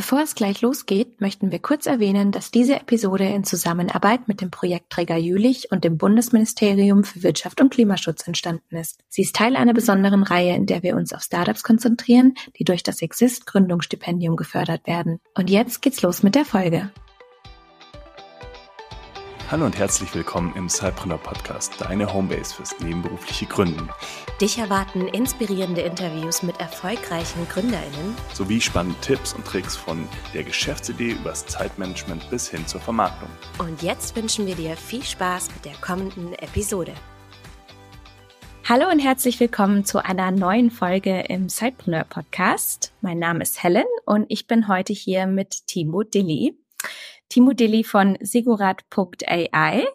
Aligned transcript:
Bevor 0.00 0.22
es 0.22 0.34
gleich 0.34 0.62
losgeht, 0.62 1.20
möchten 1.20 1.52
wir 1.52 1.58
kurz 1.58 1.84
erwähnen, 1.84 2.32
dass 2.32 2.50
diese 2.50 2.76
Episode 2.76 3.24
in 3.24 3.44
Zusammenarbeit 3.44 4.28
mit 4.28 4.40
dem 4.40 4.50
Projektträger 4.50 5.18
Jülich 5.18 5.70
und 5.72 5.84
dem 5.84 5.98
Bundesministerium 5.98 7.04
für 7.04 7.22
Wirtschaft 7.22 7.60
und 7.60 7.70
Klimaschutz 7.70 8.26
entstanden 8.26 8.76
ist. 8.76 9.00
Sie 9.10 9.20
ist 9.20 9.36
Teil 9.36 9.56
einer 9.56 9.74
besonderen 9.74 10.22
Reihe, 10.22 10.56
in 10.56 10.64
der 10.64 10.82
wir 10.82 10.96
uns 10.96 11.12
auf 11.12 11.20
Startups 11.20 11.62
konzentrieren, 11.62 12.32
die 12.58 12.64
durch 12.64 12.82
das 12.82 13.02
Exist 13.02 13.44
Gründungsstipendium 13.44 14.36
gefördert 14.36 14.86
werden. 14.86 15.20
Und 15.34 15.50
jetzt 15.50 15.82
geht's 15.82 16.00
los 16.00 16.22
mit 16.22 16.34
der 16.34 16.46
Folge. 16.46 16.90
Hallo 19.50 19.64
und 19.64 19.76
herzlich 19.76 20.14
willkommen 20.14 20.54
im 20.54 20.68
Cypreneur 20.68 21.18
Podcast, 21.18 21.74
deine 21.80 22.14
Homebase 22.14 22.54
fürs 22.54 22.78
nebenberufliche 22.78 23.46
Gründen. 23.46 23.90
Dich 24.40 24.58
erwarten 24.58 25.08
inspirierende 25.08 25.80
Interviews 25.80 26.44
mit 26.44 26.60
erfolgreichen 26.60 27.48
GründerInnen 27.48 28.16
sowie 28.32 28.60
spannende 28.60 28.96
Tipps 29.00 29.32
und 29.32 29.44
Tricks 29.44 29.74
von 29.74 30.08
der 30.34 30.44
Geschäftsidee 30.44 31.14
übers 31.14 31.46
Zeitmanagement 31.46 32.30
bis 32.30 32.48
hin 32.48 32.64
zur 32.68 32.80
Vermarktung. 32.80 33.28
Und 33.58 33.82
jetzt 33.82 34.14
wünschen 34.14 34.46
wir 34.46 34.54
dir 34.54 34.76
viel 34.76 35.02
Spaß 35.02 35.48
mit 35.52 35.64
der 35.64 35.74
kommenden 35.80 36.32
Episode. 36.34 36.92
Hallo 38.68 38.88
und 38.88 39.00
herzlich 39.00 39.40
willkommen 39.40 39.84
zu 39.84 39.98
einer 40.04 40.30
neuen 40.30 40.70
Folge 40.70 41.22
im 41.22 41.48
Sidepreneur 41.48 42.04
Podcast. 42.04 42.92
Mein 43.00 43.18
Name 43.18 43.42
ist 43.42 43.64
Helen 43.64 43.82
und 44.06 44.26
ich 44.28 44.46
bin 44.46 44.68
heute 44.68 44.92
hier 44.92 45.26
mit 45.26 45.66
Timo 45.66 46.04
Dilly. 46.04 46.56
Timo 47.30 47.52
Dilly 47.52 47.84
von 47.84 48.18
Sigurat.ai. 48.20 49.86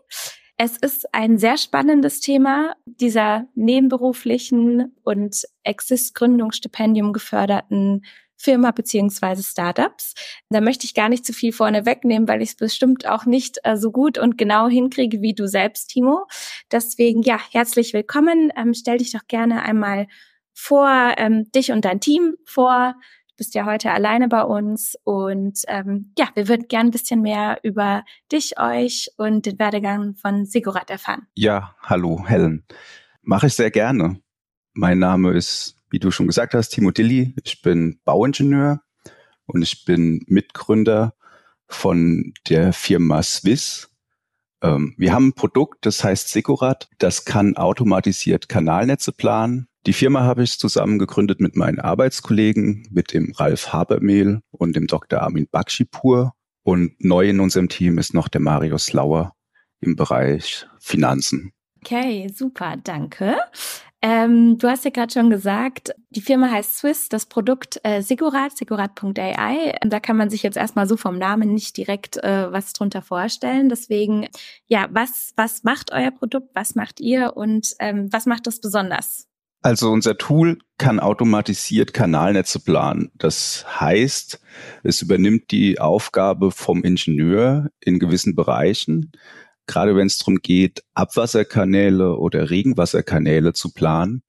Es 0.57 0.77
ist 0.77 1.13
ein 1.13 1.37
sehr 1.37 1.57
spannendes 1.57 2.21
Thema 2.21 2.75
dieser 2.85 3.45
nebenberuflichen 3.55 4.95
und 5.03 5.43
Exist-Gründungsstipendium 5.63 7.11
geförderten 7.11 8.05
Firma 8.37 8.71
beziehungsweise 8.71 9.43
Startups. 9.43 10.13
Da 10.49 10.61
möchte 10.61 10.85
ich 10.85 10.93
gar 10.93 11.09
nicht 11.09 11.25
zu 11.25 11.33
viel 11.33 11.51
vorne 11.51 11.85
wegnehmen, 11.85 12.27
weil 12.29 12.41
ich 12.41 12.49
es 12.49 12.55
bestimmt 12.55 13.05
auch 13.05 13.25
nicht 13.25 13.59
äh, 13.63 13.75
so 13.75 13.91
gut 13.91 14.17
und 14.17 14.37
genau 14.37 14.69
hinkriege 14.69 15.21
wie 15.21 15.33
du 15.33 15.45
selbst, 15.47 15.89
Timo. 15.89 16.27
Deswegen 16.71 17.21
ja, 17.21 17.37
herzlich 17.51 17.93
willkommen. 17.93 18.51
Ähm, 18.55 18.73
stell 18.73 18.99
dich 18.99 19.11
doch 19.11 19.27
gerne 19.27 19.63
einmal 19.63 20.07
vor, 20.53 21.15
ähm, 21.17 21.51
dich 21.51 21.73
und 21.73 21.83
dein 21.83 21.99
Team 21.99 22.35
vor, 22.45 22.95
bist 23.35 23.55
ja 23.55 23.65
heute 23.65 23.91
alleine 23.91 24.27
bei 24.27 24.43
uns 24.43 24.95
und 25.03 25.59
ähm, 25.67 26.11
ja, 26.17 26.29
wir 26.35 26.47
würden 26.47 26.67
gern 26.67 26.87
ein 26.87 26.91
bisschen 26.91 27.21
mehr 27.21 27.59
über 27.63 28.03
dich, 28.31 28.59
euch 28.59 29.09
und 29.17 29.45
den 29.45 29.59
Werdegang 29.59 30.15
von 30.15 30.45
Sigurat 30.45 30.89
erfahren. 30.89 31.27
Ja, 31.35 31.75
hallo 31.81 32.25
Helen. 32.27 32.65
Mache 33.21 33.47
ich 33.47 33.55
sehr 33.55 33.71
gerne. 33.71 34.19
Mein 34.73 34.99
Name 34.99 35.31
ist, 35.31 35.77
wie 35.89 35.99
du 35.99 36.11
schon 36.11 36.27
gesagt 36.27 36.53
hast, 36.53 36.69
Timo 36.69 36.91
Dilly. 36.91 37.33
Ich 37.43 37.61
bin 37.61 37.99
Bauingenieur 38.05 38.81
und 39.45 39.61
ich 39.61 39.85
bin 39.85 40.23
Mitgründer 40.27 41.13
von 41.67 42.33
der 42.47 42.73
Firma 42.73 43.23
Swiss. 43.23 43.89
Ähm, 44.61 44.95
wir 44.97 45.13
haben 45.13 45.29
ein 45.29 45.33
Produkt, 45.33 45.85
das 45.85 46.03
heißt 46.03 46.29
Sigurat. 46.29 46.89
Das 46.97 47.25
kann 47.25 47.57
automatisiert 47.57 48.49
Kanalnetze 48.49 49.11
planen 49.11 49.67
die 49.85 49.93
Firma 49.93 50.23
habe 50.23 50.43
ich 50.43 50.59
zusammen 50.59 50.99
gegründet 50.99 51.39
mit 51.39 51.55
meinen 51.55 51.79
Arbeitskollegen, 51.79 52.87
mit 52.91 53.13
dem 53.13 53.31
Ralf 53.35 53.71
Habermehl 53.71 54.41
und 54.51 54.75
dem 54.75 54.87
Dr. 54.87 55.21
Armin 55.21 55.47
Bakshipur. 55.49 56.33
Und 56.63 56.95
neu 57.03 57.29
in 57.29 57.39
unserem 57.39 57.69
Team 57.69 57.99
ist 57.99 58.13
noch 58.13 58.27
der 58.27 58.41
Marius 58.41 58.91
Lauer 58.93 59.33
im 59.81 59.95
Bereich 59.95 60.65
Finanzen. 60.79 61.51
Okay, 61.81 62.27
super, 62.33 62.75
danke. 62.83 63.37
Ähm, 64.01 64.57
du 64.57 64.67
hast 64.67 64.85
ja 64.85 64.91
gerade 64.91 65.13
schon 65.13 65.29
gesagt, 65.29 65.93
die 66.09 66.21
Firma 66.21 66.51
heißt 66.51 66.77
Swiss, 66.77 67.09
das 67.09 67.27
Produkt 67.27 67.79
äh, 67.83 68.01
Sigurat, 68.01 68.57
sigurat.ai. 68.57 69.75
Da 69.81 69.99
kann 69.99 70.17
man 70.17 70.29
sich 70.29 70.43
jetzt 70.43 70.57
erstmal 70.57 70.87
so 70.87 70.97
vom 70.97 71.17
Namen 71.17 71.53
nicht 71.53 71.77
direkt 71.77 72.17
äh, 72.17 72.51
was 72.51 72.73
drunter 72.73 73.01
vorstellen. 73.01 73.69
Deswegen, 73.69 74.27
ja, 74.67 74.87
was, 74.91 75.33
was 75.37 75.63
macht 75.63 75.91
euer 75.91 76.11
Produkt, 76.11 76.49
was 76.55 76.75
macht 76.75 76.99
ihr 76.99 77.37
und 77.37 77.75
ähm, 77.79 78.09
was 78.11 78.25
macht 78.25 78.47
das 78.47 78.59
besonders? 78.59 79.27
Also 79.65 79.89
unser 79.89 80.15
Tool 80.15 80.59
kann 80.77 80.99
automatisiert 80.99 81.91
Kanalnetze 81.91 82.59
planen. 82.59 83.09
Das 83.15 83.65
heißt, 83.79 84.39
es 84.83 85.01
übernimmt 85.01 85.49
die 85.49 85.79
Aufgabe 85.79 86.51
vom 86.51 86.83
Ingenieur 86.83 87.71
in 87.79 87.97
gewissen 87.97 88.35
Bereichen, 88.35 89.11
gerade 89.65 89.95
wenn 89.95 90.05
es 90.05 90.19
darum 90.19 90.35
geht, 90.35 90.83
Abwasserkanäle 90.93 92.15
oder 92.15 92.51
Regenwasserkanäle 92.51 93.53
zu 93.53 93.73
planen. 93.73 94.21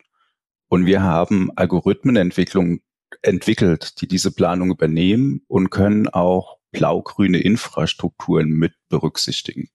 Und 0.68 0.86
wir 0.86 1.02
haben 1.02 1.50
Algorithmenentwicklung 1.54 2.80
entwickelt, 3.20 4.00
die 4.00 4.08
diese 4.08 4.30
Planung 4.30 4.70
übernehmen 4.70 5.42
und 5.48 5.68
können 5.68 6.08
auch 6.08 6.56
blau-grüne 6.72 7.40
Infrastrukturen 7.40 8.48
mit 8.48 8.72
berücksichtigen. 8.88 9.68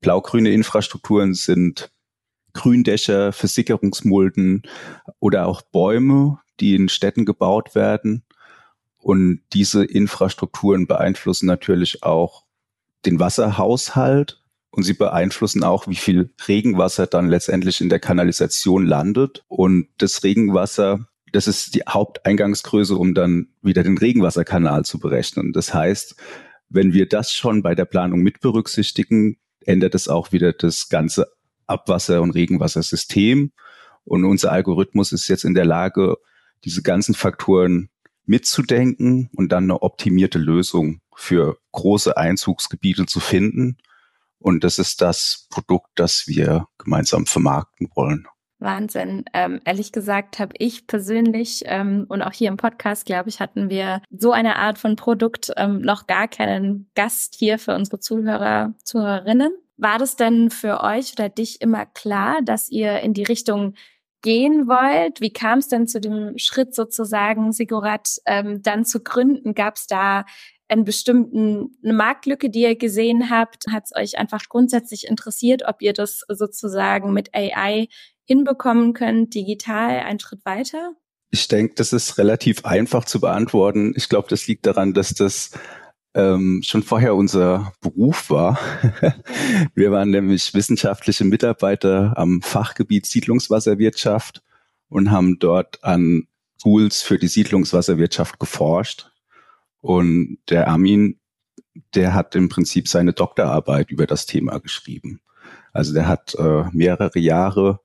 Blau-grüne 0.00 0.50
Infrastrukturen 0.50 1.34
sind 1.34 1.92
Gründächer, 2.52 3.32
Versickerungsmulden 3.32 4.62
oder 5.20 5.46
auch 5.46 5.62
Bäume, 5.62 6.38
die 6.60 6.74
in 6.74 6.88
Städten 6.88 7.24
gebaut 7.24 7.74
werden. 7.74 8.24
Und 8.98 9.40
diese 9.52 9.84
Infrastrukturen 9.84 10.86
beeinflussen 10.86 11.46
natürlich 11.46 12.02
auch 12.02 12.44
den 13.06 13.20
Wasserhaushalt 13.20 14.42
und 14.70 14.82
sie 14.82 14.94
beeinflussen 14.94 15.64
auch, 15.64 15.88
wie 15.88 15.96
viel 15.96 16.30
Regenwasser 16.46 17.06
dann 17.06 17.28
letztendlich 17.28 17.80
in 17.80 17.88
der 17.88 18.00
Kanalisation 18.00 18.86
landet. 18.86 19.44
Und 19.48 19.88
das 19.98 20.22
Regenwasser, 20.24 21.08
das 21.32 21.48
ist 21.48 21.74
die 21.74 21.82
Haupteingangsgröße, 21.88 22.96
um 22.96 23.14
dann 23.14 23.48
wieder 23.62 23.82
den 23.82 23.98
Regenwasserkanal 23.98 24.84
zu 24.84 24.98
berechnen. 24.98 25.52
Das 25.52 25.72
heißt, 25.72 26.16
wenn 26.68 26.92
wir 26.92 27.08
das 27.08 27.32
schon 27.32 27.62
bei 27.62 27.74
der 27.74 27.86
Planung 27.86 28.20
mit 28.20 28.40
berücksichtigen, 28.40 29.38
ändert 29.64 29.94
es 29.94 30.08
auch 30.08 30.32
wieder 30.32 30.52
das 30.52 30.88
ganze 30.88 31.32
Abwasser- 31.68 32.22
und 32.22 32.30
Regenwassersystem. 32.32 33.52
Und 34.04 34.24
unser 34.24 34.52
Algorithmus 34.52 35.12
ist 35.12 35.28
jetzt 35.28 35.44
in 35.44 35.54
der 35.54 35.66
Lage, 35.66 36.16
diese 36.64 36.82
ganzen 36.82 37.14
Faktoren 37.14 37.90
mitzudenken 38.24 39.30
und 39.34 39.52
dann 39.52 39.64
eine 39.64 39.82
optimierte 39.82 40.38
Lösung 40.38 41.00
für 41.14 41.58
große 41.72 42.16
Einzugsgebiete 42.16 43.06
zu 43.06 43.20
finden. 43.20 43.78
Und 44.38 44.64
das 44.64 44.78
ist 44.78 45.00
das 45.00 45.46
Produkt, 45.50 45.88
das 45.96 46.24
wir 46.26 46.66
gemeinsam 46.78 47.26
vermarkten 47.26 47.88
wollen. 47.94 48.26
Wahnsinn. 48.60 49.24
Ähm, 49.34 49.60
ehrlich 49.64 49.92
gesagt 49.92 50.38
habe 50.38 50.52
ich 50.58 50.86
persönlich 50.86 51.62
ähm, 51.66 52.06
und 52.08 52.22
auch 52.22 52.32
hier 52.32 52.48
im 52.48 52.56
Podcast, 52.56 53.06
glaube 53.06 53.28
ich, 53.28 53.40
hatten 53.40 53.70
wir 53.70 54.02
so 54.10 54.32
eine 54.32 54.56
Art 54.56 54.78
von 54.78 54.96
Produkt 54.96 55.52
ähm, 55.56 55.80
noch 55.80 56.06
gar 56.06 56.28
keinen 56.28 56.90
Gast 56.94 57.36
hier 57.36 57.58
für 57.58 57.74
unsere 57.74 58.00
Zuhörer, 58.00 58.74
Zuhörerinnen. 58.82 59.52
War 59.78 59.98
das 59.98 60.16
denn 60.16 60.50
für 60.50 60.82
euch 60.82 61.12
oder 61.12 61.28
dich 61.28 61.60
immer 61.60 61.86
klar, 61.86 62.40
dass 62.42 62.68
ihr 62.68 63.00
in 63.00 63.14
die 63.14 63.22
Richtung 63.22 63.74
gehen 64.22 64.66
wollt? 64.66 65.20
Wie 65.20 65.32
kam 65.32 65.60
es 65.60 65.68
denn 65.68 65.86
zu 65.86 66.00
dem 66.00 66.36
Schritt 66.36 66.74
sozusagen, 66.74 67.52
Sigurat 67.52 68.16
ähm, 68.26 68.60
dann 68.60 68.84
zu 68.84 69.00
gründen? 69.00 69.54
Gab 69.54 69.76
es 69.76 69.86
da 69.86 70.24
einen 70.66 70.84
bestimmten 70.84 71.78
eine 71.82 71.94
Marktlücke, 71.94 72.50
die 72.50 72.62
ihr 72.62 72.76
gesehen 72.76 73.30
habt? 73.30 73.66
Hat 73.70 73.84
es 73.86 73.96
euch 73.96 74.18
einfach 74.18 74.48
grundsätzlich 74.48 75.06
interessiert, 75.06 75.62
ob 75.66 75.80
ihr 75.80 75.92
das 75.92 76.24
sozusagen 76.28 77.12
mit 77.12 77.32
AI 77.32 77.86
hinbekommen 78.24 78.94
könnt, 78.94 79.34
digital 79.34 80.00
einen 80.00 80.18
Schritt 80.18 80.44
weiter? 80.44 80.92
Ich 81.30 81.46
denke, 81.46 81.74
das 81.76 81.92
ist 81.92 82.18
relativ 82.18 82.64
einfach 82.64 83.04
zu 83.04 83.20
beantworten. 83.20 83.92
Ich 83.96 84.08
glaube, 84.08 84.28
das 84.28 84.46
liegt 84.48 84.66
daran, 84.66 84.92
dass 84.92 85.14
das 85.14 85.52
ähm, 86.18 86.62
schon 86.64 86.82
vorher 86.82 87.14
unser 87.14 87.72
Beruf 87.80 88.28
war. 88.28 88.58
Wir 89.74 89.92
waren 89.92 90.10
nämlich 90.10 90.52
wissenschaftliche 90.52 91.24
Mitarbeiter 91.24 92.14
am 92.16 92.42
Fachgebiet 92.42 93.06
Siedlungswasserwirtschaft 93.06 94.42
und 94.88 95.12
haben 95.12 95.38
dort 95.38 95.84
an 95.84 96.26
Tools 96.60 97.02
für 97.02 97.18
die 97.18 97.28
Siedlungswasserwirtschaft 97.28 98.40
geforscht. 98.40 99.12
Und 99.80 100.38
der 100.48 100.66
Armin, 100.66 101.20
der 101.94 102.14
hat 102.14 102.34
im 102.34 102.48
Prinzip 102.48 102.88
seine 102.88 103.12
Doktorarbeit 103.12 103.92
über 103.92 104.06
das 104.06 104.26
Thema 104.26 104.58
geschrieben. 104.58 105.20
Also 105.72 105.94
der 105.94 106.08
hat 106.08 106.34
äh, 106.34 106.64
mehrere 106.72 107.20
Jahre 107.20 107.78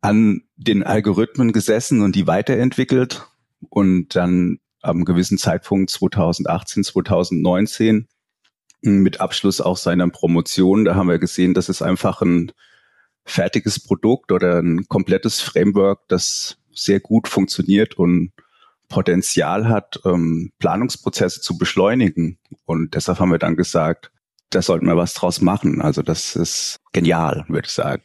an 0.00 0.44
den 0.56 0.82
Algorithmen 0.82 1.52
gesessen 1.52 2.00
und 2.00 2.16
die 2.16 2.26
weiterentwickelt 2.26 3.28
und 3.68 4.16
dann 4.16 4.60
am 4.82 5.04
gewissen 5.04 5.38
Zeitpunkt 5.38 5.90
2018, 5.90 6.84
2019 6.84 8.08
mit 8.82 9.20
Abschluss 9.20 9.60
auch 9.60 9.76
seiner 9.76 10.08
Promotion. 10.08 10.84
Da 10.84 10.94
haben 10.94 11.08
wir 11.08 11.18
gesehen, 11.18 11.54
dass 11.54 11.68
es 11.68 11.82
einfach 11.82 12.20
ein 12.20 12.52
fertiges 13.24 13.80
Produkt 13.80 14.32
oder 14.32 14.58
ein 14.58 14.86
komplettes 14.88 15.40
Framework, 15.40 16.00
das 16.08 16.58
sehr 16.74 17.00
gut 17.00 17.28
funktioniert 17.28 17.94
und 17.94 18.32
Potenzial 18.88 19.68
hat, 19.68 20.00
ähm, 20.04 20.52
Planungsprozesse 20.58 21.40
zu 21.40 21.56
beschleunigen. 21.56 22.38
Und 22.66 22.94
deshalb 22.94 23.20
haben 23.20 23.30
wir 23.30 23.38
dann 23.38 23.56
gesagt, 23.56 24.10
da 24.50 24.60
sollten 24.60 24.86
wir 24.86 24.96
was 24.96 25.14
draus 25.14 25.40
machen. 25.40 25.80
Also 25.80 26.02
das 26.02 26.36
ist 26.36 26.80
genial, 26.92 27.44
würde 27.48 27.66
ich 27.66 27.72
sagen. 27.72 28.02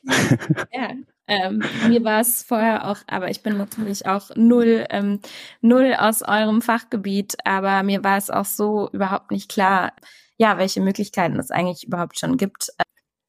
Ja, 0.72 0.92
Ähm, 1.28 1.62
mir 1.88 2.04
war 2.04 2.22
es 2.22 2.44
vorher 2.44 2.90
auch, 2.90 3.00
aber 3.08 3.30
ich 3.30 3.44
bin 3.44 3.58
natürlich 3.58 4.06
auch 4.06 4.30
null, 4.36 4.86
ähm, 4.90 5.20
null 5.62 5.94
aus 5.98 6.22
eurem 6.22 6.62
Fachgebiet, 6.62 7.36
aber 7.44 7.84
mir 7.84 8.04
war 8.04 8.18
es 8.18 8.30
auch 8.30 8.46
so 8.46 8.90
überhaupt 8.92 9.32
nicht 9.32 9.50
klar, 9.50 9.92
ja, 10.38 10.58
welche 10.58 10.80
Möglichkeiten 10.80 11.38
es 11.40 11.52
eigentlich 11.52 11.86
überhaupt 11.86 12.20
schon 12.20 12.38
gibt 12.38 12.70
äh, 12.78 12.84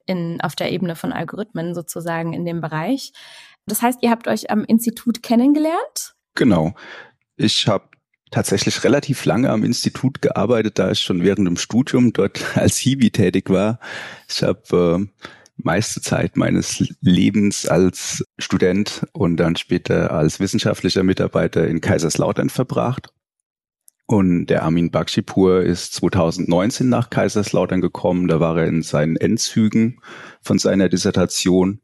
in, 0.05 0.39
auf 0.41 0.55
der 0.55 0.71
Ebene 0.71 0.95
von 0.95 1.11
Algorithmen 1.11 1.75
sozusagen 1.75 2.33
in 2.33 2.45
dem 2.45 2.61
Bereich. 2.61 3.11
Das 3.65 3.81
heißt, 3.81 3.99
ihr 4.01 4.11
habt 4.11 4.27
euch 4.27 4.49
am 4.49 4.63
Institut 4.63 5.21
kennengelernt? 5.21 6.15
Genau. 6.35 6.73
Ich 7.35 7.67
habe 7.67 7.89
tatsächlich 8.31 8.83
relativ 8.83 9.25
lange 9.25 9.49
am 9.49 9.63
Institut 9.63 10.21
gearbeitet, 10.21 10.79
da 10.79 10.91
ich 10.91 10.99
schon 10.99 11.23
während 11.23 11.47
dem 11.47 11.57
Studium 11.57 12.13
dort 12.13 12.39
als 12.57 12.77
Hiwi 12.77 13.11
tätig 13.11 13.49
war. 13.49 13.79
Ich 14.27 14.43
habe 14.43 15.09
äh, 15.09 15.23
meiste 15.63 16.01
Zeit 16.01 16.37
meines 16.37 16.83
Lebens 17.01 17.67
als 17.67 18.23
Student 18.37 19.05
und 19.13 19.37
dann 19.37 19.55
später 19.55 20.11
als 20.11 20.39
wissenschaftlicher 20.39 21.03
Mitarbeiter 21.03 21.67
in 21.67 21.81
Kaiserslautern 21.81 22.49
verbracht. 22.49 23.09
Und 24.05 24.47
der 24.47 24.63
Armin 24.63 24.89
Bakshipur 24.89 25.61
ist 25.61 25.93
2019 25.93 26.89
nach 26.89 27.11
Kaiserslautern 27.11 27.79
gekommen. 27.79 28.27
Da 28.27 28.39
war 28.39 28.57
er 28.57 28.65
in 28.65 28.81
seinen 28.81 29.17
Endzügen 29.17 30.01
von 30.41 30.57
seiner 30.57 30.89
Dissertation. 30.89 31.81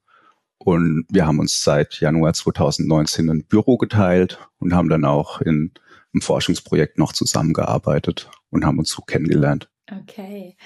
Und 0.58 1.06
wir 1.10 1.28
haben 1.28 1.38
uns 1.38 1.64
seit 1.64 2.00
Januar 2.00 2.34
2019 2.34 3.30
ein 3.30 3.46
Büro 3.46 3.78
geteilt 3.78 4.40
und 4.58 4.74
haben 4.74 4.90
dann 4.90 5.06
auch 5.06 5.40
in 5.42 5.72
einem 6.14 6.22
Forschungsprojekt 6.22 6.98
noch 6.98 7.14
zusammengearbeitet 7.14 8.32
und 8.50 8.66
haben 8.66 8.80
uns 8.80 8.90
so 8.90 9.04
kennengelernt. 9.04 9.70
Okay. 9.92 10.58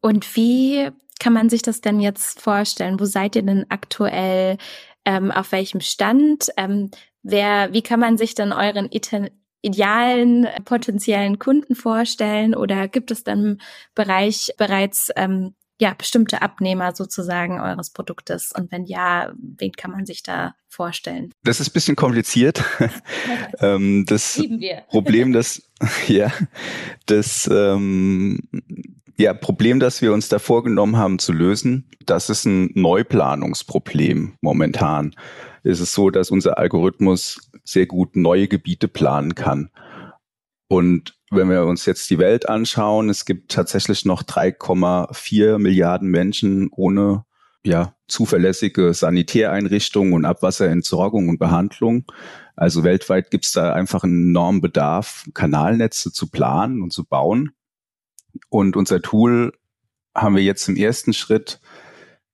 Und 0.00 0.36
wie 0.36 0.90
kann 1.18 1.32
man 1.32 1.48
sich 1.48 1.62
das 1.62 1.80
denn 1.80 2.00
jetzt 2.00 2.40
vorstellen? 2.40 3.00
Wo 3.00 3.04
seid 3.04 3.36
ihr 3.36 3.42
denn 3.42 3.66
aktuell? 3.68 4.58
Ähm, 5.04 5.30
auf 5.30 5.52
welchem 5.52 5.80
Stand? 5.80 6.48
Ähm, 6.56 6.90
wer, 7.22 7.72
wie 7.72 7.82
kann 7.82 8.00
man 8.00 8.18
sich 8.18 8.34
denn 8.34 8.52
euren 8.52 8.90
idealen 9.62 10.46
potenziellen 10.64 11.38
Kunden 11.38 11.74
vorstellen? 11.74 12.54
Oder 12.54 12.88
gibt 12.88 13.10
es 13.10 13.24
dann 13.24 13.44
im 13.44 13.58
Bereich 13.94 14.52
bereits 14.58 15.10
ähm, 15.16 15.54
ja, 15.80 15.94
bestimmte 15.94 16.42
Abnehmer 16.42 16.94
sozusagen 16.94 17.60
eures 17.60 17.90
Produktes? 17.90 18.52
Und 18.52 18.70
wenn 18.72 18.84
ja, 18.84 19.32
wen 19.38 19.72
kann 19.72 19.92
man 19.92 20.06
sich 20.06 20.22
da 20.22 20.54
vorstellen? 20.68 21.32
Das 21.42 21.60
ist 21.60 21.70
ein 21.70 21.72
bisschen 21.72 21.96
kompliziert. 21.96 22.62
ähm, 23.60 24.04
das 24.06 24.42
Problem, 24.88 25.32
das, 25.32 25.62
ja, 26.08 26.32
das 27.06 27.48
ähm, 27.50 28.40
ja, 29.18 29.34
Problem, 29.34 29.80
das 29.80 30.00
wir 30.00 30.12
uns 30.12 30.28
da 30.28 30.38
vorgenommen 30.38 30.96
haben 30.96 31.18
zu 31.18 31.32
lösen, 31.32 31.90
das 32.06 32.30
ist 32.30 32.44
ein 32.44 32.70
Neuplanungsproblem 32.74 34.34
momentan. 34.40 35.14
Es 35.64 35.80
ist 35.80 35.92
so, 35.92 36.10
dass 36.10 36.30
unser 36.30 36.58
Algorithmus 36.58 37.50
sehr 37.64 37.86
gut 37.86 38.14
neue 38.14 38.46
Gebiete 38.46 38.86
planen 38.86 39.34
kann. 39.34 39.70
Und 40.68 41.18
wenn 41.30 41.50
wir 41.50 41.64
uns 41.64 41.84
jetzt 41.84 42.08
die 42.10 42.18
Welt 42.18 42.48
anschauen, 42.48 43.10
es 43.10 43.24
gibt 43.24 43.50
tatsächlich 43.50 44.04
noch 44.04 44.22
3,4 44.22 45.58
Milliarden 45.58 46.08
Menschen 46.08 46.68
ohne 46.70 47.24
ja, 47.64 47.94
zuverlässige 48.06 48.94
Sanitäreinrichtungen 48.94 50.12
und 50.12 50.24
Abwasserentsorgung 50.26 51.28
und 51.28 51.38
Behandlung. 51.38 52.04
Also 52.54 52.84
weltweit 52.84 53.30
gibt 53.30 53.46
es 53.46 53.52
da 53.52 53.72
einfach 53.72 54.04
einen 54.04 54.30
enormen 54.30 54.60
Bedarf, 54.60 55.26
Kanalnetze 55.34 56.12
zu 56.12 56.30
planen 56.30 56.82
und 56.82 56.92
zu 56.92 57.04
bauen. 57.04 57.50
Und 58.48 58.76
unser 58.76 59.00
Tool 59.00 59.52
haben 60.14 60.36
wir 60.36 60.42
jetzt 60.42 60.68
im 60.68 60.76
ersten 60.76 61.12
Schritt 61.12 61.60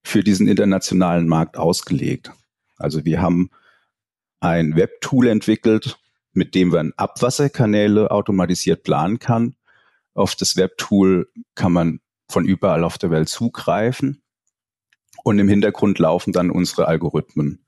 für 0.03 0.23
diesen 0.23 0.49
internationalen 0.49 1.27
Markt 1.29 1.57
ausgelegt. 1.57 2.31
Also 2.77 3.05
wir 3.05 3.23
haben 3.23 3.51
ein 4.41 4.77
Webtool 4.77 5.29
entwickelt, 5.29 5.99
mit 6.33 6.55
dem 6.55 6.69
man 6.69 6.93
Abwasserkanäle 6.97 8.11
automatisiert 8.11 8.83
planen 8.83 9.19
kann. 9.19 9.57
Auf 10.13 10.35
das 10.35 10.57
Webtool 10.57 11.31
kann 11.55 11.73
man 11.73 12.01
von 12.29 12.45
überall 12.45 12.85
auf 12.85 12.99
der 12.99 13.11
Welt 13.11 13.29
zugreifen 13.29 14.23
und 15.23 15.39
im 15.39 15.49
Hintergrund 15.49 15.99
laufen 15.99 16.33
dann 16.33 16.51
unsere 16.51 16.87
Algorithmen. 16.87 17.65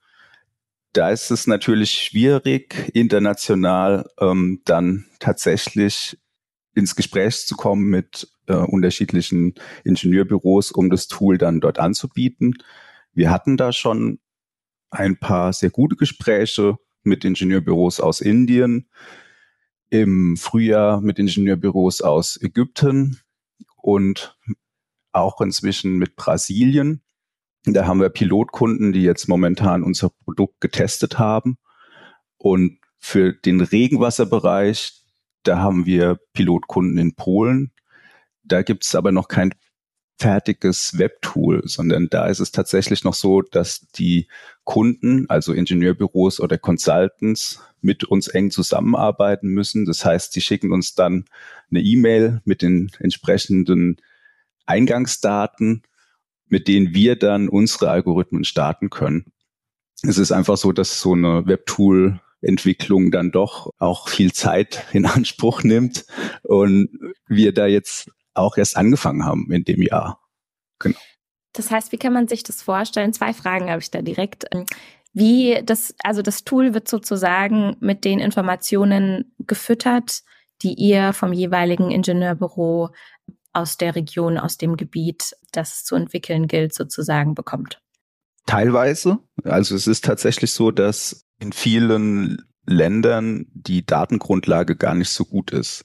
Da 0.92 1.10
ist 1.10 1.30
es 1.30 1.46
natürlich 1.46 1.92
schwierig, 1.92 2.90
international 2.94 4.08
ähm, 4.18 4.62
dann 4.64 5.06
tatsächlich 5.18 6.18
ins 6.76 6.94
Gespräch 6.94 7.46
zu 7.46 7.56
kommen 7.56 7.88
mit 7.88 8.28
äh, 8.46 8.54
unterschiedlichen 8.54 9.54
Ingenieurbüros, 9.82 10.70
um 10.70 10.90
das 10.90 11.08
Tool 11.08 11.38
dann 11.38 11.60
dort 11.60 11.78
anzubieten. 11.78 12.54
Wir 13.14 13.30
hatten 13.30 13.56
da 13.56 13.72
schon 13.72 14.20
ein 14.90 15.18
paar 15.18 15.52
sehr 15.52 15.70
gute 15.70 15.96
Gespräche 15.96 16.76
mit 17.02 17.24
Ingenieurbüros 17.24 17.98
aus 17.98 18.20
Indien, 18.20 18.88
im 19.88 20.36
Frühjahr 20.36 21.00
mit 21.00 21.18
Ingenieurbüros 21.18 22.02
aus 22.02 22.38
Ägypten 22.42 23.20
und 23.76 24.36
auch 25.12 25.40
inzwischen 25.40 25.96
mit 25.96 26.14
Brasilien. 26.16 27.02
Da 27.64 27.86
haben 27.86 28.00
wir 28.00 28.10
Pilotkunden, 28.10 28.92
die 28.92 29.02
jetzt 29.02 29.28
momentan 29.28 29.82
unser 29.82 30.10
Produkt 30.10 30.60
getestet 30.60 31.18
haben. 31.18 31.56
Und 32.36 32.78
für 32.98 33.32
den 33.32 33.60
Regenwasserbereich 33.60 35.05
da 35.46 35.58
haben 35.58 35.86
wir 35.86 36.18
Pilotkunden 36.32 36.98
in 36.98 37.14
Polen. 37.14 37.72
Da 38.42 38.62
gibt 38.62 38.84
es 38.84 38.94
aber 38.94 39.12
noch 39.12 39.28
kein 39.28 39.54
fertiges 40.18 40.98
Webtool, 40.98 41.62
sondern 41.66 42.08
da 42.08 42.26
ist 42.26 42.40
es 42.40 42.50
tatsächlich 42.50 43.04
noch 43.04 43.14
so, 43.14 43.42
dass 43.42 43.86
die 43.96 44.28
Kunden, 44.64 45.28
also 45.28 45.52
Ingenieurbüros 45.52 46.40
oder 46.40 46.56
Consultants, 46.58 47.60
mit 47.82 48.04
uns 48.04 48.28
eng 48.28 48.50
zusammenarbeiten 48.50 49.48
müssen. 49.48 49.84
Das 49.84 50.04
heißt, 50.04 50.34
die 50.34 50.40
schicken 50.40 50.72
uns 50.72 50.94
dann 50.94 51.26
eine 51.70 51.80
E-Mail 51.80 52.40
mit 52.44 52.62
den 52.62 52.90
entsprechenden 52.98 53.96
Eingangsdaten, 54.64 55.82
mit 56.48 56.66
denen 56.66 56.94
wir 56.94 57.16
dann 57.16 57.48
unsere 57.48 57.90
Algorithmen 57.90 58.44
starten 58.44 58.90
können. 58.90 59.26
Es 60.02 60.18
ist 60.18 60.32
einfach 60.32 60.56
so, 60.56 60.72
dass 60.72 61.00
so 61.00 61.12
eine 61.12 61.46
Webtool 61.46 62.20
Entwicklung 62.40 63.10
dann 63.10 63.30
doch 63.30 63.70
auch 63.78 64.08
viel 64.08 64.32
Zeit 64.32 64.84
in 64.92 65.06
Anspruch 65.06 65.62
nimmt 65.62 66.04
und 66.42 66.88
wir 67.26 67.52
da 67.52 67.66
jetzt 67.66 68.10
auch 68.34 68.56
erst 68.56 68.76
angefangen 68.76 69.24
haben 69.24 69.50
in 69.50 69.64
dem 69.64 69.82
Jahr. 69.82 70.20
Genau. 70.78 70.98
Das 71.52 71.70
heißt, 71.70 71.90
wie 71.92 71.96
kann 71.96 72.12
man 72.12 72.28
sich 72.28 72.42
das 72.42 72.62
vorstellen? 72.62 73.14
Zwei 73.14 73.32
Fragen 73.32 73.70
habe 73.70 73.80
ich 73.80 73.90
da 73.90 74.02
direkt. 74.02 74.44
Wie 75.14 75.62
das, 75.64 75.94
also 76.02 76.20
das 76.20 76.44
Tool 76.44 76.74
wird 76.74 76.88
sozusagen 76.88 77.76
mit 77.80 78.04
den 78.04 78.20
Informationen 78.20 79.34
gefüttert, 79.38 80.22
die 80.62 80.74
ihr 80.74 81.14
vom 81.14 81.32
jeweiligen 81.32 81.90
Ingenieurbüro 81.90 82.90
aus 83.54 83.78
der 83.78 83.94
Region, 83.96 84.36
aus 84.36 84.58
dem 84.58 84.76
Gebiet, 84.76 85.34
das 85.52 85.84
zu 85.84 85.94
entwickeln 85.94 86.46
gilt, 86.46 86.74
sozusagen 86.74 87.34
bekommt. 87.34 87.80
Teilweise. 88.44 89.18
Also 89.44 89.74
es 89.74 89.86
ist 89.86 90.04
tatsächlich 90.04 90.52
so, 90.52 90.70
dass 90.70 91.25
in 91.38 91.52
vielen 91.52 92.42
Ländern 92.66 93.46
die 93.52 93.86
Datengrundlage 93.86 94.76
gar 94.76 94.94
nicht 94.94 95.10
so 95.10 95.24
gut 95.24 95.52
ist. 95.52 95.84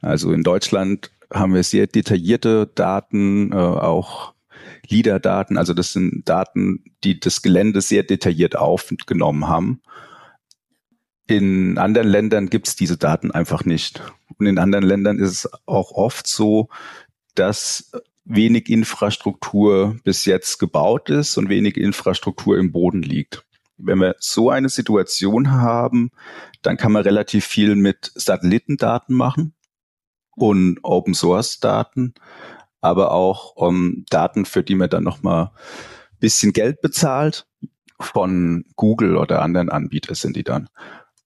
Also 0.00 0.32
in 0.32 0.42
Deutschland 0.42 1.10
haben 1.32 1.54
wir 1.54 1.62
sehr 1.62 1.86
detaillierte 1.86 2.70
Daten, 2.74 3.52
äh, 3.52 3.56
auch 3.56 4.34
LIDAR-Daten, 4.88 5.56
also 5.56 5.74
das 5.74 5.92
sind 5.92 6.28
Daten, 6.28 6.84
die 7.04 7.18
das 7.18 7.42
Gelände 7.42 7.80
sehr 7.80 8.02
detailliert 8.02 8.56
aufgenommen 8.56 9.48
haben. 9.48 9.80
In 11.26 11.78
anderen 11.78 12.08
Ländern 12.08 12.50
gibt 12.50 12.68
es 12.68 12.76
diese 12.76 12.98
Daten 12.98 13.30
einfach 13.30 13.64
nicht. 13.64 14.02
Und 14.38 14.46
in 14.46 14.58
anderen 14.58 14.84
Ländern 14.84 15.18
ist 15.18 15.30
es 15.30 15.50
auch 15.66 15.92
oft 15.92 16.26
so, 16.26 16.68
dass 17.34 17.92
wenig 18.24 18.68
Infrastruktur 18.68 19.96
bis 20.04 20.24
jetzt 20.24 20.58
gebaut 20.58 21.10
ist 21.10 21.36
und 21.38 21.48
wenig 21.48 21.76
Infrastruktur 21.76 22.58
im 22.58 22.72
Boden 22.72 23.02
liegt. 23.02 23.44
Wenn 23.84 23.98
wir 23.98 24.16
so 24.18 24.50
eine 24.50 24.68
Situation 24.68 25.52
haben, 25.52 26.10
dann 26.62 26.76
kann 26.76 26.92
man 26.92 27.02
relativ 27.02 27.44
viel 27.44 27.76
mit 27.76 28.12
Satellitendaten 28.14 29.14
machen 29.14 29.54
und 30.36 30.78
Open 30.82 31.14
Source 31.14 31.60
Daten, 31.60 32.14
aber 32.80 33.12
auch 33.12 33.56
um, 33.56 33.76
ähm, 33.76 34.04
Daten, 34.10 34.44
für 34.44 34.62
die 34.62 34.74
man 34.74 34.90
dann 34.90 35.04
nochmal 35.04 35.50
bisschen 36.20 36.52
Geld 36.52 36.80
bezahlt 36.80 37.46
von 38.00 38.64
Google 38.76 39.16
oder 39.16 39.42
anderen 39.42 39.68
Anbietern 39.68 40.14
sind 40.14 40.36
die 40.36 40.44
dann. 40.44 40.68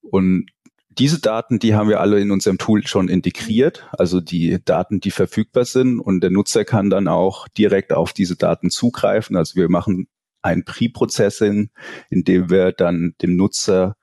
Und 0.01 0.47
diese 0.89 1.19
Daten, 1.19 1.59
die 1.59 1.75
haben 1.75 1.89
wir 1.89 1.99
alle 1.99 2.19
in 2.19 2.31
unserem 2.31 2.57
Tool 2.57 2.85
schon 2.87 3.07
integriert, 3.07 3.87
also 3.91 4.19
die 4.19 4.57
Daten, 4.63 4.99
die 4.99 5.11
verfügbar 5.11 5.65
sind 5.65 5.99
und 5.99 6.21
der 6.21 6.31
Nutzer 6.31 6.65
kann 6.65 6.89
dann 6.89 7.07
auch 7.07 7.47
direkt 7.47 7.93
auf 7.93 8.13
diese 8.13 8.35
Daten 8.35 8.71
zugreifen. 8.71 9.35
Also 9.35 9.55
wir 9.55 9.69
machen 9.69 10.07
ein 10.47 10.63
Pre-Processing, 10.63 11.69
in 12.09 12.23
dem 12.23 12.49
wir 12.49 12.71
dann 12.71 13.15
dem 13.21 13.35
Nutzer 13.35 13.95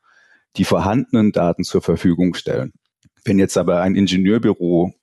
die 0.56 0.64
vorhandenen 0.64 1.32
Daten 1.32 1.64
zur 1.64 1.82
Verfügung 1.82 2.34
stellen. 2.34 2.72
Wenn 3.24 3.38
jetzt 3.38 3.56
aber 3.56 3.80
ein 3.80 3.96
Ingenieurbüro 3.96 4.94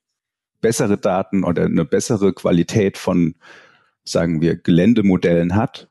bessere 0.60 0.96
Daten 0.96 1.44
oder 1.44 1.64
eine 1.64 1.84
bessere 1.84 2.32
Qualität 2.32 2.96
von, 2.96 3.34
sagen 4.04 4.40
wir, 4.40 4.56
Geländemodellen 4.56 5.54
hat, 5.54 5.90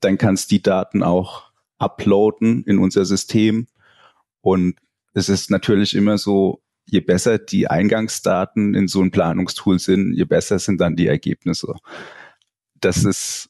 dann 0.00 0.18
kann 0.18 0.34
es 0.34 0.46
die 0.46 0.62
Daten 0.62 1.02
auch 1.02 1.50
uploaden 1.78 2.64
in 2.64 2.78
unser 2.78 3.04
System. 3.04 3.66
Und 4.42 4.76
es 5.14 5.28
ist 5.28 5.50
natürlich 5.50 5.94
immer 5.94 6.18
so, 6.18 6.62
je 6.84 7.00
besser 7.00 7.38
die 7.38 7.68
Eingangsdaten 7.68 8.74
in 8.74 8.88
so 8.88 9.00
ein 9.00 9.10
Planungstool 9.10 9.78
sind, 9.78 10.14
je 10.14 10.24
besser 10.24 10.58
sind 10.58 10.80
dann 10.80 10.96
die 10.96 11.06
Ergebnisse. 11.06 11.74
Das 12.80 13.04
ist 13.04 13.49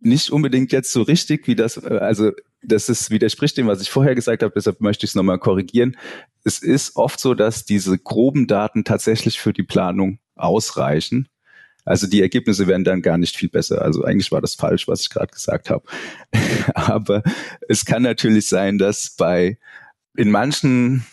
nicht 0.00 0.30
unbedingt 0.30 0.72
jetzt 0.72 0.92
so 0.92 1.02
richtig, 1.02 1.46
wie 1.46 1.56
das, 1.56 1.76
äh, 1.76 1.98
also 2.00 2.32
das 2.62 2.88
ist, 2.88 3.10
widerspricht 3.10 3.56
dem, 3.56 3.66
was 3.66 3.80
ich 3.80 3.90
vorher 3.90 4.14
gesagt 4.14 4.42
habe, 4.42 4.52
deshalb 4.54 4.80
möchte 4.80 5.04
ich 5.04 5.10
es 5.10 5.14
nochmal 5.14 5.38
korrigieren. 5.38 5.96
Es 6.44 6.60
ist 6.60 6.96
oft 6.96 7.18
so, 7.18 7.34
dass 7.34 7.64
diese 7.64 7.98
groben 7.98 8.46
Daten 8.46 8.84
tatsächlich 8.84 9.40
für 9.40 9.52
die 9.52 9.62
Planung 9.62 10.18
ausreichen. 10.36 11.28
Also 11.84 12.06
die 12.06 12.20
Ergebnisse 12.20 12.66
werden 12.66 12.84
dann 12.84 13.02
gar 13.02 13.18
nicht 13.18 13.36
viel 13.36 13.48
besser. 13.48 13.82
Also 13.82 14.04
eigentlich 14.04 14.30
war 14.32 14.40
das 14.40 14.54
falsch, 14.54 14.86
was 14.86 15.00
ich 15.00 15.10
gerade 15.10 15.32
gesagt 15.32 15.70
habe. 15.70 15.84
Aber 16.74 17.22
es 17.68 17.84
kann 17.84 18.02
natürlich 18.02 18.48
sein, 18.48 18.78
dass 18.78 19.10
bei 19.10 19.58
in 20.16 20.30
manchen, 20.30 21.06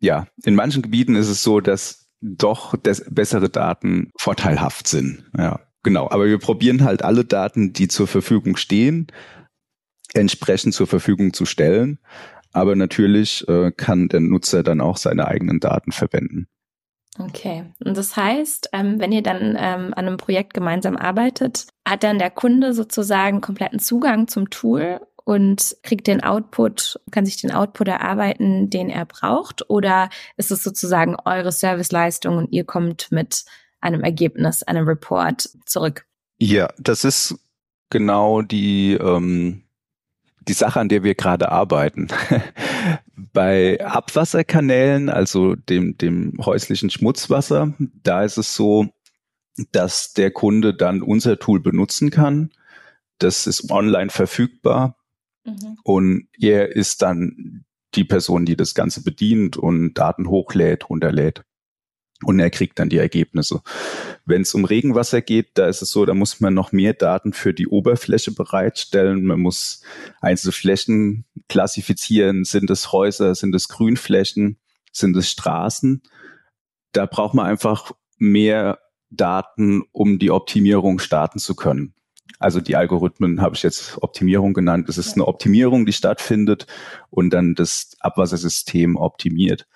ja, 0.00 0.26
in 0.44 0.54
manchen 0.54 0.82
Gebieten 0.82 1.14
ist 1.14 1.28
es 1.28 1.42
so, 1.42 1.60
dass 1.60 2.08
doch 2.20 2.74
bessere 2.76 3.48
Daten 3.48 4.10
vorteilhaft 4.18 4.88
sind. 4.88 5.24
Ja, 5.36 5.60
genau. 5.82 6.08
Aber 6.10 6.26
wir 6.26 6.38
probieren 6.38 6.84
halt 6.84 7.02
alle 7.02 7.24
Daten, 7.24 7.72
die 7.72 7.88
zur 7.88 8.06
Verfügung 8.06 8.56
stehen, 8.56 9.08
entsprechend 10.14 10.74
zur 10.74 10.86
Verfügung 10.86 11.32
zu 11.32 11.44
stellen. 11.46 11.98
Aber 12.52 12.74
natürlich 12.76 13.46
äh, 13.48 13.70
kann 13.72 14.08
der 14.08 14.20
Nutzer 14.20 14.62
dann 14.62 14.80
auch 14.80 14.96
seine 14.96 15.28
eigenen 15.28 15.60
Daten 15.60 15.92
verwenden. 15.92 16.48
Okay, 17.18 17.64
und 17.84 17.96
das 17.96 18.16
heißt, 18.16 18.70
ähm, 18.72 19.00
wenn 19.00 19.10
ihr 19.10 19.22
dann 19.22 19.56
ähm, 19.58 19.92
an 19.94 20.06
einem 20.06 20.16
Projekt 20.18 20.54
gemeinsam 20.54 20.96
arbeitet, 20.96 21.66
hat 21.86 22.04
dann 22.04 22.18
der 22.18 22.30
Kunde 22.30 22.72
sozusagen 22.72 23.40
kompletten 23.40 23.80
Zugang 23.80 24.28
zum 24.28 24.50
Tool 24.50 25.00
und 25.24 25.76
kriegt 25.82 26.06
den 26.06 26.22
Output, 26.22 27.00
kann 27.10 27.26
sich 27.26 27.36
den 27.38 27.50
Output 27.50 27.88
erarbeiten, 27.88 28.70
den 28.70 28.88
er 28.88 29.04
braucht? 29.04 29.68
Oder 29.68 30.10
ist 30.36 30.52
es 30.52 30.62
sozusagen 30.62 31.16
eure 31.24 31.50
Serviceleistung 31.50 32.36
und 32.36 32.52
ihr 32.52 32.64
kommt 32.64 33.10
mit 33.10 33.44
einem 33.80 34.02
Ergebnis, 34.02 34.62
einem 34.62 34.86
Report 34.86 35.48
zurück? 35.66 36.06
Ja, 36.38 36.68
das 36.78 37.04
ist 37.04 37.36
genau 37.90 38.42
die, 38.42 38.92
ähm, 38.94 39.62
die 40.40 40.52
Sache, 40.52 40.80
an 40.80 40.88
der 40.88 41.02
wir 41.02 41.14
gerade 41.14 41.50
arbeiten. 41.50 42.08
Bei 43.32 43.84
Abwasserkanälen, 43.84 45.08
also 45.08 45.54
dem, 45.54 45.98
dem 45.98 46.34
häuslichen 46.44 46.90
Schmutzwasser, 46.90 47.74
da 47.78 48.22
ist 48.22 48.38
es 48.38 48.54
so, 48.54 48.88
dass 49.72 50.12
der 50.12 50.30
Kunde 50.30 50.74
dann 50.74 51.02
unser 51.02 51.38
Tool 51.38 51.60
benutzen 51.60 52.10
kann. 52.10 52.50
Das 53.18 53.46
ist 53.46 53.70
online 53.70 54.10
verfügbar. 54.10 54.96
Mhm. 55.44 55.78
Und 55.82 56.28
er 56.38 56.74
ist 56.74 57.02
dann 57.02 57.64
die 57.94 58.04
Person, 58.04 58.46
die 58.46 58.56
das 58.56 58.74
Ganze 58.74 59.02
bedient 59.02 59.56
und 59.56 59.94
Daten 59.94 60.28
hochlädt, 60.28 60.88
runterlädt 60.88 61.44
und 62.24 62.40
er 62.40 62.50
kriegt 62.50 62.78
dann 62.78 62.88
die 62.88 62.98
Ergebnisse. 62.98 63.62
Wenn 64.24 64.42
es 64.42 64.54
um 64.54 64.64
Regenwasser 64.64 65.22
geht, 65.22 65.50
da 65.54 65.68
ist 65.68 65.82
es 65.82 65.90
so, 65.90 66.04
da 66.04 66.14
muss 66.14 66.40
man 66.40 66.52
noch 66.52 66.72
mehr 66.72 66.92
Daten 66.92 67.32
für 67.32 67.54
die 67.54 67.68
Oberfläche 67.68 68.32
bereitstellen. 68.32 69.24
Man 69.24 69.40
muss 69.40 69.82
einzelne 70.20 70.52
Flächen 70.52 71.24
klassifizieren. 71.48 72.44
Sind 72.44 72.70
es 72.70 72.92
Häuser, 72.92 73.34
sind 73.34 73.54
es 73.54 73.68
Grünflächen, 73.68 74.58
sind 74.92 75.16
es 75.16 75.30
Straßen? 75.30 76.02
Da 76.92 77.06
braucht 77.06 77.34
man 77.34 77.46
einfach 77.46 77.92
mehr 78.18 78.80
Daten, 79.10 79.82
um 79.92 80.18
die 80.18 80.30
Optimierung 80.30 80.98
starten 80.98 81.38
zu 81.38 81.54
können. 81.54 81.94
Also 82.40 82.60
die 82.60 82.76
Algorithmen 82.76 83.40
habe 83.40 83.54
ich 83.56 83.62
jetzt 83.62 84.02
Optimierung 84.02 84.54
genannt. 84.54 84.88
Es 84.88 84.98
ist 84.98 85.14
eine 85.14 85.26
Optimierung, 85.26 85.86
die 85.86 85.92
stattfindet 85.92 86.66
und 87.10 87.30
dann 87.30 87.54
das 87.54 87.96
Abwassersystem 88.00 88.96
optimiert. 88.96 89.66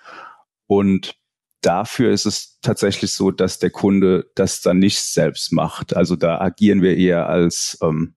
Und 0.67 1.15
dafür 1.65 2.11
ist 2.11 2.25
es 2.25 2.59
tatsächlich 2.61 3.13
so, 3.13 3.31
dass 3.31 3.59
der 3.59 3.71
Kunde 3.71 4.29
das 4.35 4.61
dann 4.61 4.79
nicht 4.79 5.01
selbst 5.01 5.51
macht. 5.51 5.95
Also 5.95 6.15
da 6.15 6.39
agieren 6.39 6.81
wir 6.81 6.97
eher 6.97 7.27
als 7.27 7.77
ähm, 7.81 8.15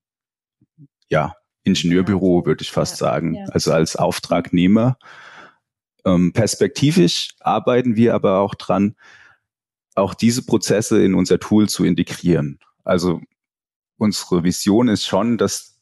ja, 1.08 1.34
Ingenieurbüro, 1.64 2.44
würde 2.46 2.62
ich 2.62 2.70
fast 2.70 2.96
sagen, 2.96 3.38
also 3.50 3.72
als 3.72 3.96
Auftragnehmer. 3.96 4.98
Ähm, 6.04 6.32
perspektivisch 6.32 7.34
arbeiten 7.40 7.96
wir 7.96 8.14
aber 8.14 8.40
auch 8.40 8.54
dran, 8.54 8.94
auch 9.94 10.14
diese 10.14 10.44
Prozesse 10.44 11.02
in 11.02 11.14
unser 11.14 11.40
Tool 11.40 11.68
zu 11.68 11.84
integrieren. 11.84 12.60
Also 12.84 13.20
unsere 13.96 14.44
Vision 14.44 14.88
ist 14.88 15.06
schon, 15.06 15.38
dass 15.38 15.75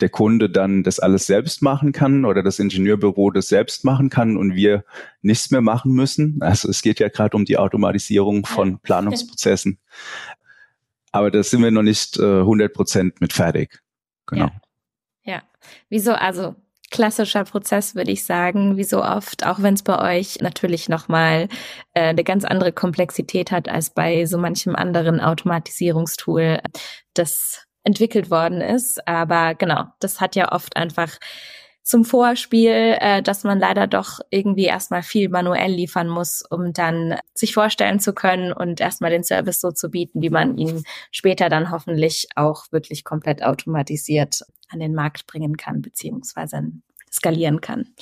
der 0.00 0.08
Kunde 0.08 0.50
dann 0.50 0.82
das 0.82 0.98
alles 0.98 1.26
selbst 1.26 1.62
machen 1.62 1.92
kann 1.92 2.24
oder 2.24 2.42
das 2.42 2.58
Ingenieurbüro 2.58 3.30
das 3.30 3.48
selbst 3.48 3.84
machen 3.84 4.10
kann 4.10 4.36
und 4.36 4.54
wir 4.54 4.84
nichts 5.22 5.50
mehr 5.50 5.60
machen 5.60 5.92
müssen. 5.92 6.38
Also 6.40 6.68
es 6.68 6.82
geht 6.82 7.00
ja 7.00 7.08
gerade 7.08 7.36
um 7.36 7.44
die 7.44 7.58
Automatisierung 7.58 8.44
von 8.44 8.80
Planungsprozessen. 8.80 9.78
Aber 11.12 11.30
da 11.30 11.42
sind 11.44 11.62
wir 11.62 11.70
noch 11.70 11.82
nicht 11.82 12.18
äh, 12.18 12.40
100 12.40 12.72
Prozent 12.72 13.20
mit 13.20 13.32
fertig. 13.32 13.80
Genau. 14.26 14.46
Ja. 15.24 15.34
ja. 15.34 15.42
Wieso? 15.88 16.12
Also 16.12 16.56
klassischer 16.90 17.44
Prozess, 17.44 17.94
würde 17.94 18.10
ich 18.10 18.24
sagen, 18.24 18.76
wie 18.76 18.84
so 18.84 19.02
oft, 19.02 19.46
auch 19.46 19.62
wenn 19.62 19.74
es 19.74 19.82
bei 19.82 20.18
euch 20.18 20.40
natürlich 20.40 20.88
nochmal 20.88 21.48
äh, 21.92 22.08
eine 22.08 22.24
ganz 22.24 22.44
andere 22.44 22.72
Komplexität 22.72 23.50
hat 23.50 23.68
als 23.68 23.90
bei 23.90 24.26
so 24.26 24.38
manchem 24.38 24.76
anderen 24.76 25.20
Automatisierungstool. 25.20 26.60
Das 27.14 27.66
entwickelt 27.84 28.30
worden 28.30 28.60
ist. 28.60 29.06
Aber 29.06 29.54
genau, 29.54 29.84
das 30.00 30.20
hat 30.20 30.36
ja 30.36 30.52
oft 30.52 30.76
einfach 30.76 31.18
zum 31.84 32.06
Vorspiel, 32.06 32.96
äh, 32.98 33.22
dass 33.22 33.44
man 33.44 33.58
leider 33.60 33.86
doch 33.86 34.20
irgendwie 34.30 34.64
erstmal 34.64 35.02
viel 35.02 35.28
manuell 35.28 35.70
liefern 35.70 36.08
muss, 36.08 36.42
um 36.48 36.72
dann 36.72 37.18
sich 37.34 37.52
vorstellen 37.52 38.00
zu 38.00 38.14
können 38.14 38.52
und 38.52 38.80
erstmal 38.80 39.10
den 39.10 39.22
Service 39.22 39.60
so 39.60 39.70
zu 39.70 39.90
bieten, 39.90 40.22
wie 40.22 40.30
man 40.30 40.56
ihn 40.56 40.82
später 41.10 41.50
dann 41.50 41.70
hoffentlich 41.70 42.28
auch 42.36 42.64
wirklich 42.72 43.04
komplett 43.04 43.42
automatisiert 43.42 44.40
an 44.70 44.80
den 44.80 44.94
Markt 44.94 45.26
bringen 45.26 45.58
kann, 45.58 45.82
beziehungsweise 45.82 46.62
skalieren 47.12 47.60
kann. 47.60 47.94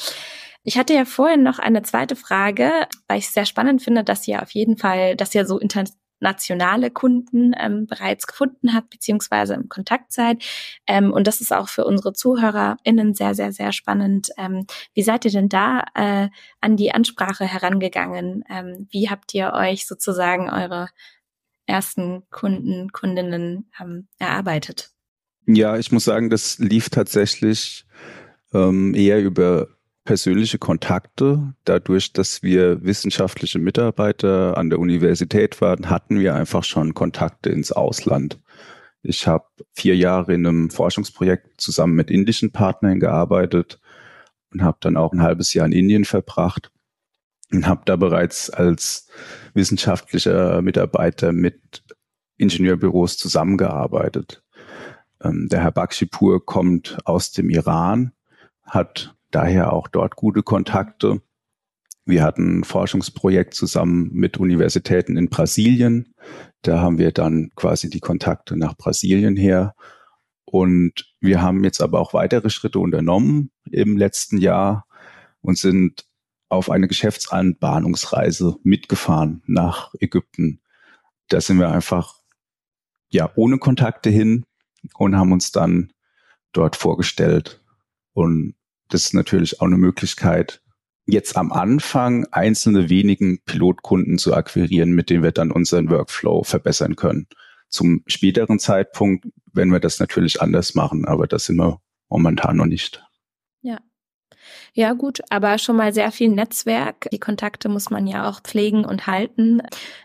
Ich 0.63 0.79
hatte 0.79 0.95
ja 0.95 1.05
vorhin 1.05 1.43
noch 1.43 1.59
eine 1.59 1.83
zweite 1.83 2.15
Frage, 2.15 2.71
weil 3.09 3.19
ich 3.19 3.27
es 3.27 3.35
sehr 3.35 3.47
spannend 3.47 3.83
finde, 3.83 4.05
dass 4.05 4.29
ihr 4.29 4.43
auf 4.43 4.51
jeden 4.53 4.77
Fall, 4.77 5.17
dass 5.17 5.35
ihr 5.35 5.45
so 5.45 5.59
inter 5.59 5.85
nationale 6.23 6.91
Kunden 6.91 7.53
ähm, 7.59 7.87
bereits 7.87 8.27
gefunden 8.27 8.75
habt, 8.75 8.91
beziehungsweise 8.91 9.55
im 9.55 9.69
Kontakt 9.69 10.13
seid. 10.13 10.43
Ähm, 10.87 11.13
und 11.13 11.27
das 11.27 11.41
ist 11.41 11.53
auch 11.53 11.69
für 11.69 11.85
unsere 11.85 12.13
ZuhörerInnen 12.13 13.15
sehr, 13.15 13.35
sehr, 13.35 13.53
sehr 13.53 13.73
spannend. 13.73 14.31
Ähm, 14.39 14.67
wie 14.95 15.03
seid 15.03 15.25
ihr 15.25 15.31
denn 15.31 15.49
da 15.49 15.85
äh, 15.95 16.29
an 16.61 16.77
die 16.77 16.93
Ansprache 16.93 17.45
herangegangen? 17.45 18.45
Ähm, 18.49 18.87
wie 18.91 19.11
habt 19.11 19.35
ihr 19.35 19.53
euch 19.53 19.87
sozusagen 19.87 20.49
eure 20.49 20.89
ersten 21.67 22.23
Kunden, 22.31 22.91
Kundinnen 22.93 23.71
ähm, 23.81 24.09
erarbeitet? 24.19 24.91
Ja, 25.47 25.77
ich 25.77 25.91
muss 25.91 26.05
sagen, 26.05 26.31
das 26.31 26.59
lief 26.59 26.89
tatsächlich 26.89 27.85
ähm, 28.53 28.95
eher 28.95 29.21
über 29.21 29.69
persönliche 30.05 30.59
Kontakte. 30.59 31.55
Dadurch, 31.65 32.13
dass 32.13 32.43
wir 32.43 32.83
wissenschaftliche 32.83 33.59
Mitarbeiter 33.59 34.57
an 34.57 34.71
der 34.71 34.79
Universität 34.79 35.61
waren, 35.61 35.91
hatten 35.91 36.19
wir 36.19 36.35
einfach 36.35 36.65
schon 36.65 36.95
Kontakte 36.95 37.51
ins 37.51 37.73
Ausland. 37.73 38.39
Ich 39.03 39.27
habe 39.27 39.47
vier 39.73 39.97
Jahre 39.97 40.35
in 40.35 40.47
einem 40.47 40.71
Forschungsprojekt 40.71 41.61
zusammen 41.61 41.95
mit 41.95 42.11
indischen 42.11 42.53
Partnern 42.53 43.01
gearbeitet 43.01 43.81
und 44.53 44.63
habe 44.63 44.79
dann 44.81 44.97
auch 44.97 45.13
ein 45.13 45.23
halbes 45.23 45.55
Jahr 45.55 45.67
in 45.67 45.73
Indien 45.73 46.05
verbracht 46.05 46.71
und 47.53 47.67
habe 47.67 47.83
da 47.85 47.97
bereits 47.97 48.51
als 48.51 49.09
wissenschaftlicher 49.55 50.63
Mitarbeiter 50.63 51.33
mit 51.33 51.83
Ingenieurbüros 52.37 53.17
zusammengearbeitet. 53.19 54.43
Ähm, 55.23 55.49
der 55.51 55.61
Herr 55.63 55.73
Bakshipur 55.73 56.45
kommt 56.45 56.99
aus 57.05 57.33
dem 57.33 57.51
Iran, 57.51 58.13
hat 58.63 59.15
daher 59.35 59.73
auch 59.73 59.89
dort 59.89 60.17
gute 60.17 60.43
Kontakte. 60.43 61.21
Wir 62.05 62.23
hatten 62.23 62.61
ein 62.61 62.65
Forschungsprojekt 62.65 63.55
zusammen 63.55 64.11
mit 64.13 64.39
Universitäten 64.39 65.17
in 65.17 65.29
Brasilien. 65.29 66.15
Da 66.63 66.81
haben 66.81 66.99
wir 66.99 67.13
dann 67.13 67.51
quasi 67.55 67.91
die 67.91 68.01
Kontakte 68.01 68.57
nach 68.57 68.77
Brasilien 68.77 69.37
her. 69.37 69.75
Und 70.45 71.13
wir 71.21 71.41
haben 71.41 71.65
jetzt 71.65 71.81
aber 71.81 72.01
auch 72.01 72.13
weitere 72.13 72.51
Schritte 72.51 72.79
unternommen 72.79 73.51
im 73.71 73.97
letzten 73.97 74.39
Jahr 74.39 74.87
und 75.41 75.59
sind 75.59 76.07
auf 76.49 76.71
eine 76.71 76.89
Geschäftsanbahnungsreise 76.89 78.57
mitgefahren 78.63 79.43
nach 79.47 79.95
Ägypten. 79.99 80.61
Da 81.29 81.41
sind 81.41 81.59
wir 81.59 81.71
einfach 81.71 82.17
ja 83.11 83.31
ohne 83.37 83.59
Kontakte 83.59 84.11
hin 84.11 84.45
und 84.99 85.17
haben 85.17 85.33
uns 85.33 85.53
dann 85.53 85.93
dort 86.53 86.77
vorgestellt 86.77 87.63
und 88.13 88.55
das 88.93 89.05
ist 89.05 89.15
natürlich 89.15 89.61
auch 89.61 89.67
eine 89.67 89.79
Möglichkeit, 89.79 90.61
jetzt 91.07 91.37
am 91.37 91.53
Anfang 91.53 92.27
einzelne 92.31 92.89
wenigen 92.89 93.43
Pilotkunden 93.45 94.19
zu 94.19 94.35
akquirieren, 94.35 94.93
mit 94.93 95.11
denen 95.11 95.23
wir 95.23 95.33
dann 95.33 95.51
unseren 95.51 95.91
Workflow 95.91 96.45
verbessern 96.45 96.97
können. 96.97 97.27
Zum 97.69 98.03
späteren 98.07 98.59
Zeitpunkt 98.59 99.27
werden 99.53 99.73
wir 99.73 99.81
das 99.81 99.99
natürlich 99.99 100.41
anders 100.43 100.75
machen, 100.75 101.07
aber 101.07 101.27
das 101.27 101.47
sind 101.47 101.57
wir 101.57 101.81
momentan 102.09 102.57
noch 102.57 102.67
nicht. 102.67 103.03
Ja, 104.75 104.95
gut, 104.95 105.21
aber 105.31 105.59
schon 105.59 105.77
mal 105.77 105.93
sehr 105.93 106.11
viel 106.13 106.29
Netzwerk. 106.29 107.09
Die 107.13 107.19
Kontakte 107.21 107.69
muss 107.69 107.91
man 107.91 108.07
ja 108.07 108.29
auch 108.29 108.41
pflegen 108.41 108.85
und 108.85 109.07
halten. 109.07 109.63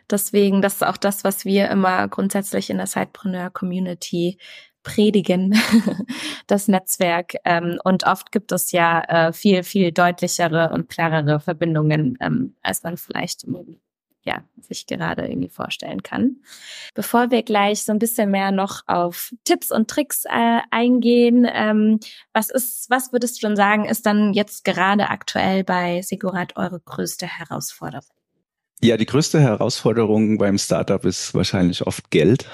Deswegen, 0.10 0.62
das 0.62 0.76
ist 0.76 0.84
auch 0.84 0.98
das, 0.98 1.24
was 1.24 1.46
wir 1.46 1.70
immer 1.70 2.08
grundsätzlich 2.08 2.70
in 2.70 2.78
der 2.78 2.88
Sidepreneur 2.88 3.50
Community 3.50 4.38
predigen, 4.88 5.54
das 6.48 6.70
Netzwerk. 6.70 7.36
Ähm, 7.44 7.78
und 7.84 8.06
oft 8.08 8.32
gibt 8.32 8.54
es 8.54 8.72
ja 8.72 9.02
äh, 9.02 9.34
viel, 9.34 9.64
viel 9.64 9.92
deutlichere 9.92 10.72
und 10.74 10.88
klarere 10.88 11.42
Verbindungen, 11.42 12.18
ähm, 12.22 12.56
als 12.64 12.84
man 12.84 12.96
vielleicht 12.96 13.46
ja, 14.24 14.44
sich 14.62 14.88
gerade 14.88 15.28
irgendwie 15.28 15.50
vorstellen 15.50 16.04
kann. 16.04 16.38
Bevor 16.94 17.32
wir 17.32 17.44
gleich 17.44 17.84
so 17.84 17.92
ein 17.92 18.00
bisschen 18.00 18.32
mehr 18.32 18.52
noch 18.52 18.82
auf 18.88 19.34
Tipps 19.44 19.72
und 19.72 19.90
Tricks 19.90 20.24
äh, 20.26 20.60
eingehen, 20.72 21.46
ähm, 21.52 22.00
was 22.34 22.50
ist, 22.50 22.90
was 22.90 23.12
würdest 23.12 23.42
du 23.42 23.48
denn 23.48 23.58
sagen, 23.58 23.86
ist 23.86 24.06
dann 24.06 24.34
jetzt 24.34 24.64
gerade 24.64 25.10
aktuell 25.10 25.66
bei 25.66 26.02
Sigurat 26.02 26.56
eure 26.56 26.80
größte 26.80 27.26
Herausforderung? 27.26 28.17
Ja, 28.82 28.96
die 28.96 29.08
größte 29.08 29.40
Herausforderung 29.40 30.38
beim 30.38 30.58
Startup 30.58 31.04
ist 31.04 31.34
wahrscheinlich 31.34 31.86
oft 31.88 32.12
Geld. 32.12 32.48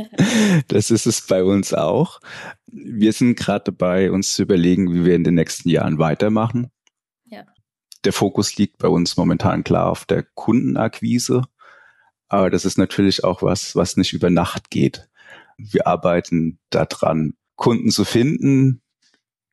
das 0.68 0.90
ist 0.90 1.06
es 1.06 1.26
bei 1.26 1.44
uns 1.44 1.74
auch. 1.74 2.20
Wir 2.66 3.12
sind 3.12 3.36
gerade 3.36 3.64
dabei, 3.66 4.10
uns 4.10 4.34
zu 4.34 4.42
überlegen, 4.42 4.94
wie 4.94 5.04
wir 5.04 5.14
in 5.14 5.24
den 5.24 5.34
nächsten 5.34 5.68
Jahren 5.68 5.98
weitermachen 5.98 6.70
der 8.04 8.12
Fokus 8.12 8.56
liegt 8.56 8.78
bei 8.78 8.88
uns 8.88 9.16
momentan 9.16 9.64
klar 9.64 9.90
auf 9.90 10.04
der 10.04 10.22
Kundenakquise. 10.22 11.44
Aber 12.28 12.50
das 12.50 12.64
ist 12.64 12.78
natürlich 12.78 13.24
auch 13.24 13.42
was, 13.42 13.76
was 13.76 13.96
nicht 13.96 14.12
über 14.12 14.30
Nacht 14.30 14.70
geht. 14.70 15.08
Wir 15.58 15.86
arbeiten 15.86 16.58
daran, 16.70 17.34
Kunden 17.56 17.90
zu 17.90 18.04
finden, 18.04 18.82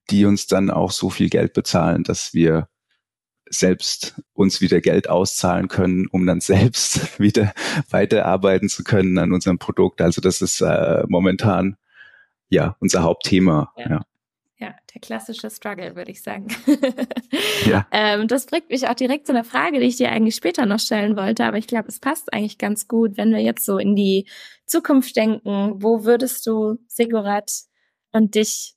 die 0.09 0.25
uns 0.25 0.47
dann 0.47 0.71
auch 0.71 0.91
so 0.91 1.09
viel 1.09 1.29
Geld 1.29 1.53
bezahlen, 1.53 2.03
dass 2.03 2.33
wir 2.33 2.69
selbst 3.49 4.21
uns 4.33 4.61
wieder 4.61 4.81
Geld 4.81 5.09
auszahlen 5.09 5.67
können, 5.67 6.07
um 6.07 6.25
dann 6.25 6.41
selbst 6.41 7.19
wieder 7.19 7.53
weiterarbeiten 7.89 8.69
zu 8.69 8.83
können 8.83 9.17
an 9.17 9.33
unserem 9.33 9.59
Produkt. 9.59 10.01
Also 10.01 10.21
das 10.21 10.41
ist 10.41 10.61
äh, 10.61 11.03
momentan 11.07 11.77
ja 12.49 12.75
unser 12.79 13.03
Hauptthema. 13.03 13.73
Ja. 13.77 13.89
ja. 13.89 14.01
Ja, 14.61 14.75
der 14.93 14.99
klassische 14.99 15.49
Struggle, 15.49 15.95
würde 15.95 16.11
ich 16.11 16.21
sagen. 16.21 16.47
ja. 17.65 17.87
ähm, 17.91 18.27
das 18.27 18.45
bringt 18.45 18.69
mich 18.69 18.89
auch 18.89 18.93
direkt 18.93 19.25
zu 19.25 19.31
einer 19.31 19.45
Frage, 19.45 19.79
die 19.79 19.85
ich 19.85 19.95
dir 19.95 20.11
eigentlich 20.11 20.35
später 20.35 20.65
noch 20.65 20.79
stellen 20.79 21.15
wollte, 21.15 21.45
aber 21.45 21.57
ich 21.57 21.65
glaube, 21.65 21.87
es 21.87 22.01
passt 22.01 22.33
eigentlich 22.33 22.57
ganz 22.57 22.89
gut, 22.89 23.15
wenn 23.15 23.31
wir 23.31 23.39
jetzt 23.39 23.63
so 23.63 23.77
in 23.77 23.95
die 23.95 24.27
Zukunft 24.65 25.15
denken. 25.15 25.81
Wo 25.81 26.03
würdest 26.03 26.45
du 26.45 26.77
Sigurat 26.87 27.49
und 28.11 28.35
dich 28.35 28.75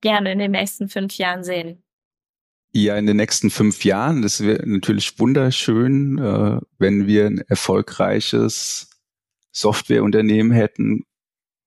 gerne 0.00 0.30
in 0.30 0.38
den 0.38 0.52
nächsten 0.52 0.88
fünf 0.88 1.18
Jahren 1.18 1.42
sehen? 1.42 1.82
Ja, 2.78 2.98
in 2.98 3.06
den 3.06 3.16
nächsten 3.16 3.48
fünf 3.48 3.86
Jahren, 3.86 4.20
das 4.20 4.42
wäre 4.42 4.68
natürlich 4.68 5.18
wunderschön, 5.18 6.18
äh, 6.18 6.60
wenn 6.76 7.06
wir 7.06 7.24
ein 7.24 7.38
erfolgreiches 7.38 8.90
Softwareunternehmen 9.50 10.52
hätten, 10.52 11.06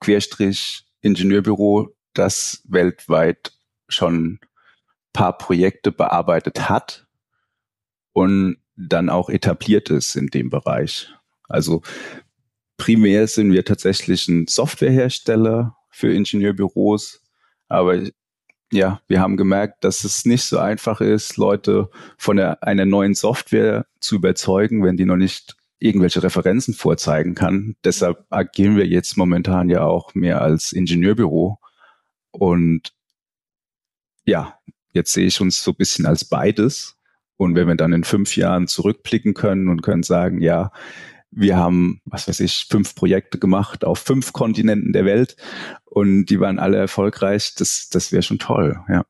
Querstrich 0.02 0.86
Ingenieurbüro, 1.02 1.96
das 2.14 2.62
weltweit 2.66 3.54
schon 3.88 4.40
paar 5.12 5.36
Projekte 5.36 5.92
bearbeitet 5.92 6.70
hat 6.70 7.08
und 8.14 8.58
dann 8.76 9.10
auch 9.10 9.32
etabliert 9.32 9.90
ist 9.90 10.16
in 10.16 10.28
dem 10.28 10.52
Bereich. 10.52 11.12
Also 11.48 11.82
primär 12.78 13.26
sind 13.26 13.52
wir 13.52 13.66
tatsächlich 13.66 14.28
ein 14.28 14.46
Softwarehersteller 14.46 15.76
für 15.90 16.14
Ingenieurbüros, 16.14 17.24
aber 17.68 18.00
ja, 18.72 19.02
wir 19.08 19.20
haben 19.20 19.38
gemerkt, 19.38 19.84
dass 19.84 20.04
es 20.04 20.26
nicht 20.26 20.44
so 20.44 20.60
einfach 20.60 21.02
ist, 21.02 21.38
Leute 21.38 21.90
von 22.18 22.38
der, 22.38 22.64
einer 22.64 22.86
neuen 22.86 23.16
Software 23.16 23.86
zu 24.00 24.16
überzeugen, 24.16 24.84
wenn 24.84 24.98
die 24.98 25.06
noch 25.06 25.16
nicht 25.16 25.56
irgendwelche 25.80 26.22
Referenzen 26.22 26.74
vorzeigen 26.74 27.36
kann. 27.36 27.76
Deshalb 27.84 28.26
agieren 28.30 28.76
wir 28.76 28.86
jetzt 28.86 29.18
momentan 29.18 29.70
ja 29.70 29.84
auch 29.84 30.14
mehr 30.14 30.42
als 30.42 30.72
Ingenieurbüro 30.72 31.60
und 32.32 32.94
ja, 34.26 34.60
jetzt 34.92 35.14
sehe 35.14 35.26
ich 35.26 35.42
uns 35.42 35.64
so 35.64 35.72
ein 35.72 35.78
bisschen 35.78 36.06
als 36.06 36.26
beides. 36.26 36.96
Und 37.38 37.56
wenn 37.56 37.68
wir 37.68 37.76
dann 37.76 37.94
in 37.94 38.04
fünf 38.04 38.36
Jahren 38.36 38.68
zurückblicken 38.68 39.34
können 39.34 39.70
und 39.70 39.82
können 39.82 40.04
sagen, 40.04 40.42
ja, 40.42 40.72
wir 41.32 41.58
haben, 41.58 42.02
was 42.06 42.28
weiß 42.28 42.40
ich, 42.42 42.66
fünf 42.70 42.96
Projekte 42.96 43.40
gemacht 43.40 43.86
auf 43.86 44.00
fünf 44.00 44.34
Kontinenten 44.34 44.94
der 44.94 45.06
Welt 45.06 45.36
und 45.86 46.26
die 46.26 46.40
waren 46.40 46.60
alle 46.60 46.78
erfolgreich, 46.78 47.56
das, 47.56 47.90
das 47.90 48.12
wäre 48.12 48.24
schon 48.24 48.40
toll, 48.40 48.80
ja. 48.90 49.06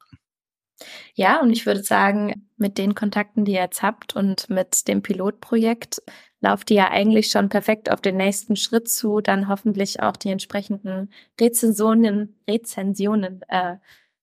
Ja, 1.14 1.42
und 1.42 1.52
ich 1.52 1.66
würde 1.66 1.84
sagen, 1.84 2.48
mit 2.56 2.78
den 2.78 2.96
Kontakten, 2.96 3.44
die 3.44 3.54
ihr 3.54 3.62
jetzt 3.62 3.84
habt 3.84 4.16
und 4.16 4.50
mit 4.50 4.88
dem 4.88 5.02
Pilotprojekt 5.02 6.02
lauft 6.40 6.72
ihr 6.72 6.78
ja 6.78 6.92
eigentlich 6.92 7.30
schon 7.30 7.50
perfekt 7.50 7.92
auf 7.92 8.02
den 8.02 8.18
nächsten 8.18 8.56
Schritt 8.56 8.90
zu, 8.90 9.20
dann 9.20 9.50
hoffentlich 9.50 10.02
auch 10.02 10.16
die 10.16 10.30
entsprechenden 10.30 11.12
Rezensionen, 11.40 12.40
Rezensionen 12.50 13.42
äh, 13.50 13.76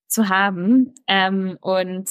zu 0.06 0.28
haben. 0.28 0.94
Ähm, 1.06 1.58
und 1.60 2.08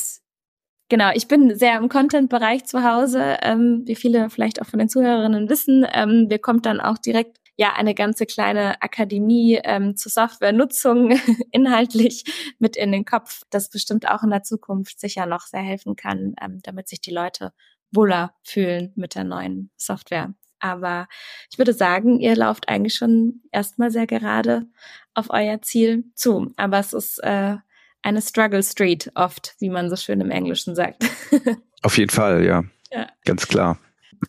genau, 0.89 1.11
ich 1.13 1.27
bin 1.27 1.55
sehr 1.55 1.77
im 1.77 1.89
Content-Bereich 1.89 2.65
zu 2.65 2.83
Hause, 2.83 3.37
ähm, 3.41 3.83
wie 3.85 3.95
viele 3.95 4.29
vielleicht 4.29 4.61
auch 4.61 4.67
von 4.67 4.79
den 4.79 4.89
Zuhörerinnen 4.89 5.49
wissen. 5.49 5.85
Ähm, 5.93 6.27
mir 6.27 6.39
kommt 6.39 6.65
dann 6.65 6.79
auch 6.79 6.97
direkt 6.97 7.39
ja 7.57 7.73
eine 7.73 7.95
ganze 7.95 8.25
kleine 8.25 8.81
Akademie 8.81 9.59
ähm, 9.63 9.95
zur 9.95 10.11
Softwarenutzung 10.11 11.11
inhaltlich 11.51 12.23
mit 12.59 12.75
in 12.75 12.91
den 12.91 13.05
Kopf, 13.05 13.43
das 13.49 13.69
bestimmt 13.69 14.09
auch 14.09 14.23
in 14.23 14.29
der 14.29 14.43
Zukunft 14.43 14.99
sicher 14.99 15.25
noch 15.25 15.41
sehr 15.41 15.61
helfen 15.61 15.95
kann, 15.95 16.35
ähm, 16.41 16.59
damit 16.63 16.87
sich 16.89 17.01
die 17.01 17.13
Leute 17.13 17.53
wohler 17.91 18.33
fühlen 18.43 18.91
mit 18.95 19.15
der 19.15 19.23
neuen 19.23 19.71
Software. 19.77 20.33
Aber 20.59 21.07
ich 21.51 21.57
würde 21.57 21.73
sagen, 21.73 22.19
ihr 22.19 22.35
lauft 22.35 22.69
eigentlich 22.69 22.95
schon 22.95 23.41
erstmal 23.51 23.91
sehr 23.91 24.07
gerade 24.07 24.65
auf 25.13 25.27
euer 25.29 25.61
Ziel 25.61 26.05
zu. 26.15 26.51
Aber 26.57 26.79
es 26.79 26.93
ist 26.93 27.19
äh, 27.23 27.57
eine 28.05 28.21
Struggle 28.21 28.61
Street 28.61 29.11
oft, 29.15 29.55
wie 29.59 29.69
man 29.69 29.89
so 29.89 29.95
schön 29.95 30.21
im 30.21 30.29
Englischen 30.29 30.75
sagt. 30.75 31.03
Auf 31.81 31.97
jeden 31.97 32.11
Fall, 32.11 32.45
ja. 32.45 32.63
ja. 32.91 33.07
Ganz 33.25 33.47
klar. 33.47 33.79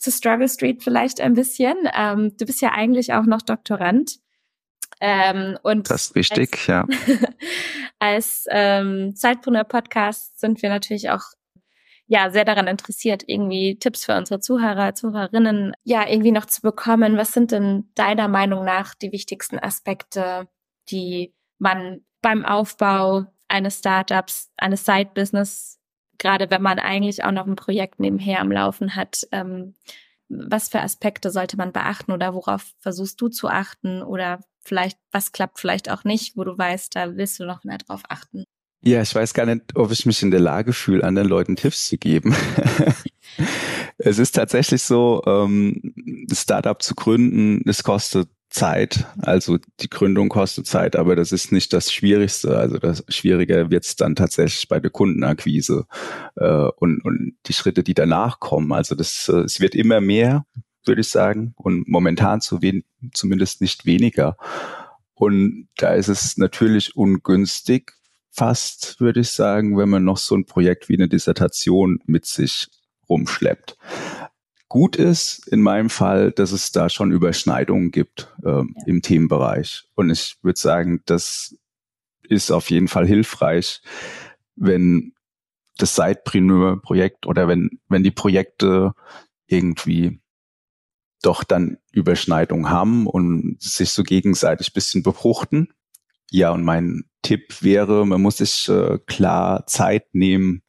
Zu 0.00 0.10
Struggle 0.10 0.48
Street 0.48 0.82
vielleicht 0.82 1.20
ein 1.20 1.34
bisschen. 1.34 1.76
Ähm, 1.94 2.32
du 2.38 2.46
bist 2.46 2.62
ja 2.62 2.72
eigentlich 2.72 3.12
auch 3.12 3.26
noch 3.26 3.42
Doktorand. 3.42 4.16
Ähm, 5.00 5.58
und 5.62 5.90
das 5.90 6.06
ist 6.06 6.14
richtig, 6.14 6.54
als, 6.54 6.66
ja. 6.66 6.86
als 7.98 8.46
ähm, 8.48 9.14
Zeitbrunner 9.14 9.64
Podcast 9.64 10.40
sind 10.40 10.62
wir 10.62 10.70
natürlich 10.70 11.10
auch 11.10 11.24
ja 12.06 12.30
sehr 12.30 12.46
daran 12.46 12.68
interessiert, 12.68 13.24
irgendwie 13.26 13.78
Tipps 13.78 14.06
für 14.06 14.16
unsere 14.16 14.40
Zuhörer, 14.40 14.94
Zuhörerinnen, 14.94 15.74
ja, 15.84 16.08
irgendwie 16.08 16.32
noch 16.32 16.46
zu 16.46 16.62
bekommen. 16.62 17.18
Was 17.18 17.32
sind 17.32 17.52
denn 17.52 17.90
deiner 17.94 18.28
Meinung 18.28 18.64
nach 18.64 18.94
die 18.94 19.12
wichtigsten 19.12 19.58
Aspekte, 19.58 20.48
die 20.88 21.34
man 21.58 22.00
beim 22.22 22.44
Aufbau 22.44 23.26
eines 23.56 23.78
Startups, 23.78 24.50
eines 24.58 24.84
Side-Business, 24.84 25.78
gerade 26.18 26.50
wenn 26.50 26.62
man 26.62 26.78
eigentlich 26.78 27.24
auch 27.24 27.32
noch 27.32 27.46
ein 27.46 27.56
Projekt 27.56 28.00
nebenher 28.00 28.40
am 28.40 28.52
Laufen 28.52 28.94
hat, 28.94 29.26
ähm, 29.32 29.74
was 30.28 30.68
für 30.68 30.80
Aspekte 30.80 31.30
sollte 31.30 31.56
man 31.56 31.72
beachten 31.72 32.12
oder 32.12 32.34
worauf 32.34 32.74
versuchst 32.80 33.20
du 33.20 33.28
zu 33.28 33.48
achten 33.48 34.02
oder 34.02 34.40
vielleicht, 34.60 34.98
was 35.12 35.32
klappt 35.32 35.58
vielleicht 35.58 35.90
auch 35.90 36.04
nicht, 36.04 36.36
wo 36.36 36.44
du 36.44 36.56
weißt, 36.56 36.94
da 36.96 37.16
willst 37.16 37.40
du 37.40 37.44
noch 37.44 37.64
mehr 37.64 37.78
drauf 37.78 38.02
achten? 38.08 38.44
Ja, 38.82 39.00
ich 39.02 39.14
weiß 39.14 39.34
gar 39.34 39.46
nicht, 39.46 39.74
ob 39.74 39.90
ich 39.90 40.04
mich 40.04 40.22
in 40.22 40.30
der 40.30 40.40
Lage 40.40 40.72
fühle, 40.72 41.04
anderen 41.04 41.28
Leuten 41.28 41.56
Tipps 41.56 41.88
zu 41.88 41.96
geben. 41.96 42.34
es 43.98 44.18
ist 44.18 44.32
tatsächlich 44.32 44.82
so, 44.82 45.22
ähm, 45.26 46.26
Startup 46.32 46.80
zu 46.80 46.94
gründen, 46.94 47.62
es 47.68 47.82
kostet 47.82 48.28
Zeit. 48.48 49.06
Also 49.18 49.58
die 49.80 49.90
Gründung 49.90 50.28
kostet 50.28 50.66
Zeit, 50.66 50.96
aber 50.96 51.16
das 51.16 51.32
ist 51.32 51.52
nicht 51.52 51.72
das 51.72 51.92
Schwierigste. 51.92 52.56
Also 52.56 52.78
das 52.78 53.04
Schwierige 53.08 53.70
wird 53.70 53.84
es 53.84 53.96
dann 53.96 54.14
tatsächlich 54.14 54.68
bei 54.68 54.80
der 54.80 54.90
Kundenakquise 54.90 55.86
äh, 56.36 56.68
und, 56.76 57.04
und 57.04 57.36
die 57.46 57.52
Schritte, 57.52 57.82
die 57.82 57.94
danach 57.94 58.40
kommen. 58.40 58.72
Also 58.72 58.94
das, 58.94 59.28
äh, 59.28 59.40
es 59.40 59.60
wird 59.60 59.74
immer 59.74 60.00
mehr, 60.00 60.46
würde 60.84 61.00
ich 61.00 61.08
sagen, 61.08 61.54
und 61.56 61.88
momentan 61.88 62.40
zu 62.40 62.62
wen 62.62 62.84
zumindest 63.12 63.60
nicht 63.60 63.84
weniger. 63.84 64.36
Und 65.14 65.68
da 65.76 65.94
ist 65.94 66.08
es 66.08 66.36
natürlich 66.36 66.96
ungünstig, 66.96 67.92
fast, 68.30 69.00
würde 69.00 69.20
ich 69.20 69.30
sagen, 69.30 69.78
wenn 69.78 69.88
man 69.88 70.04
noch 70.04 70.18
so 70.18 70.36
ein 70.36 70.44
Projekt 70.44 70.88
wie 70.88 70.94
eine 70.94 71.08
Dissertation 71.08 72.00
mit 72.04 72.26
sich 72.26 72.68
rumschleppt. 73.08 73.78
Gut 74.76 74.96
ist 74.96 75.48
in 75.48 75.62
meinem 75.62 75.88
Fall, 75.88 76.32
dass 76.32 76.52
es 76.52 76.70
da 76.70 76.90
schon 76.90 77.10
Überschneidungen 77.10 77.90
gibt 77.92 78.34
ähm, 78.44 78.74
ja. 78.76 78.84
im 78.84 79.00
Themenbereich. 79.00 79.84
Und 79.94 80.10
ich 80.10 80.36
würde 80.42 80.60
sagen, 80.60 81.00
das 81.06 81.56
ist 82.28 82.50
auf 82.50 82.68
jeden 82.68 82.86
Fall 82.86 83.06
hilfreich, 83.06 83.80
wenn 84.54 85.14
das 85.78 85.96
Sidepreneur-Projekt 85.96 87.24
oder 87.24 87.48
wenn, 87.48 87.80
wenn 87.88 88.02
die 88.02 88.10
Projekte 88.10 88.92
irgendwie 89.46 90.20
doch 91.22 91.42
dann 91.42 91.78
Überschneidungen 91.90 92.68
haben 92.68 93.06
und 93.06 93.56
sich 93.58 93.88
so 93.88 94.02
gegenseitig 94.02 94.74
bisschen 94.74 95.02
befruchten. 95.02 95.72
Ja, 96.30 96.50
und 96.50 96.64
mein 96.64 97.04
Tipp 97.22 97.62
wäre, 97.62 98.06
man 98.06 98.20
muss 98.20 98.36
sich 98.36 98.68
äh, 98.68 98.98
klar 99.06 99.66
Zeit 99.66 100.14
nehmen 100.14 100.60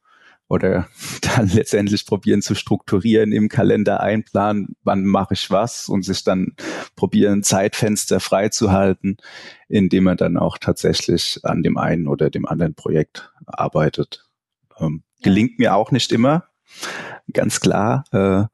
oder 0.48 0.88
dann 1.36 1.48
letztendlich 1.48 2.06
probieren 2.06 2.42
zu 2.42 2.54
strukturieren 2.54 3.32
im 3.32 3.48
Kalender 3.48 4.00
einplanen, 4.00 4.76
wann 4.82 5.04
mache 5.04 5.34
ich 5.34 5.50
was 5.50 5.88
und 5.88 6.02
sich 6.02 6.24
dann 6.24 6.54
probieren, 6.96 7.42
Zeitfenster 7.42 8.20
freizuhalten, 8.20 9.18
indem 9.68 10.04
man 10.04 10.16
dann 10.16 10.36
auch 10.36 10.58
tatsächlich 10.58 11.40
an 11.42 11.62
dem 11.62 11.76
einen 11.76 12.08
oder 12.08 12.30
dem 12.30 12.46
anderen 12.46 12.74
Projekt 12.74 13.32
arbeitet. 13.46 14.26
Ähm, 14.78 15.02
ja. 15.18 15.24
Gelingt 15.24 15.58
mir 15.58 15.74
auch 15.74 15.90
nicht 15.90 16.12
immer, 16.12 16.48
ganz 17.32 17.60
klar. 17.60 18.04
Äh, 18.12 18.44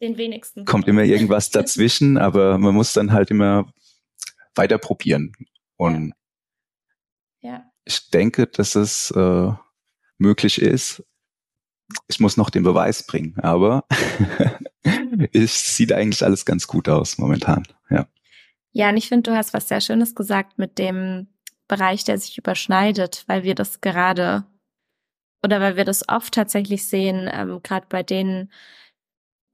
Den 0.00 0.16
wenigsten. 0.16 0.64
Kommt 0.64 0.88
immer 0.88 1.02
irgendwas 1.02 1.50
dazwischen, 1.50 2.16
aber 2.16 2.58
man 2.58 2.74
muss 2.74 2.92
dann 2.92 3.12
halt 3.12 3.30
immer 3.30 3.72
weiter 4.54 4.78
probieren. 4.78 5.32
Und 5.76 6.14
ja. 7.40 7.50
ja. 7.50 7.64
ich 7.84 8.10
denke, 8.10 8.46
dass 8.46 8.76
es 8.76 9.10
äh, 9.10 9.52
möglich 10.18 10.62
ist, 10.62 11.02
ich 12.08 12.20
muss 12.20 12.36
noch 12.36 12.50
den 12.50 12.62
Beweis 12.62 13.06
bringen, 13.06 13.38
aber 13.38 13.84
es 15.32 15.76
sieht 15.76 15.92
eigentlich 15.92 16.24
alles 16.24 16.44
ganz 16.44 16.66
gut 16.66 16.88
aus 16.88 17.18
momentan, 17.18 17.64
ja. 17.90 18.06
Ja, 18.72 18.88
und 18.88 18.96
ich 18.96 19.08
finde, 19.08 19.30
du 19.30 19.36
hast 19.36 19.54
was 19.54 19.68
sehr 19.68 19.80
Schönes 19.80 20.14
gesagt 20.14 20.58
mit 20.58 20.78
dem 20.78 21.28
Bereich, 21.68 22.04
der 22.04 22.18
sich 22.18 22.36
überschneidet, 22.36 23.24
weil 23.28 23.44
wir 23.44 23.54
das 23.54 23.80
gerade 23.80 24.44
oder 25.44 25.60
weil 25.60 25.76
wir 25.76 25.84
das 25.84 26.08
oft 26.08 26.34
tatsächlich 26.34 26.86
sehen, 26.86 27.30
ähm, 27.32 27.60
gerade 27.62 27.86
bei 27.88 28.02
den 28.02 28.50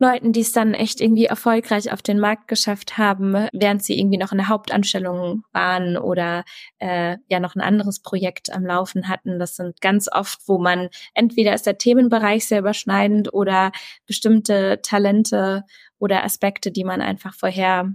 Leuten, 0.01 0.33
die 0.33 0.41
es 0.41 0.53
dann 0.53 0.73
echt 0.75 1.01
irgendwie 1.01 1.27
erfolgreich 1.27 1.93
auf 1.93 2.01
den 2.01 2.19
Markt 2.19 2.49
geschafft 2.49 2.97
haben, 2.97 3.35
während 3.53 3.85
sie 3.85 3.99
irgendwie 3.99 4.17
noch 4.17 4.33
in 4.33 4.39
der 4.39 4.49
Hauptanstellung 4.49 5.45
waren 5.53 5.97
oder 5.99 6.45
äh, 6.79 7.19
ja 7.29 7.39
noch 7.39 7.55
ein 7.55 7.61
anderes 7.61 8.01
Projekt 8.01 8.51
am 8.51 8.65
Laufen 8.65 9.09
hatten. 9.09 9.39
Das 9.39 9.57
sind 9.57 9.81
ganz 9.81 10.09
oft, 10.11 10.41
wo 10.47 10.59
man 10.59 10.89
entweder 11.15 11.55
ist 11.55 11.67
der 11.67 11.79
Themenbereich 11.79 12.47
sehr 12.49 12.61
überschneidend 12.61 13.33
oder 13.35 13.73
bestimmte 14.07 14.81
Talente 14.83 15.65
oder 15.99 16.25
Aspekte, 16.25 16.73
die 16.73 16.85
man 16.85 17.03
einfach 17.03 17.35
vorher 17.35 17.93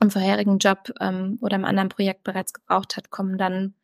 im 0.00 0.10
vorherigen 0.10 0.58
Job 0.58 0.92
ähm, 1.00 1.38
oder 1.40 1.56
im 1.56 1.64
anderen 1.64 1.88
Projekt 1.88 2.24
bereits 2.24 2.52
gebraucht 2.52 2.96
hat, 2.96 3.10
kommen 3.10 3.38
dann, 3.38 3.74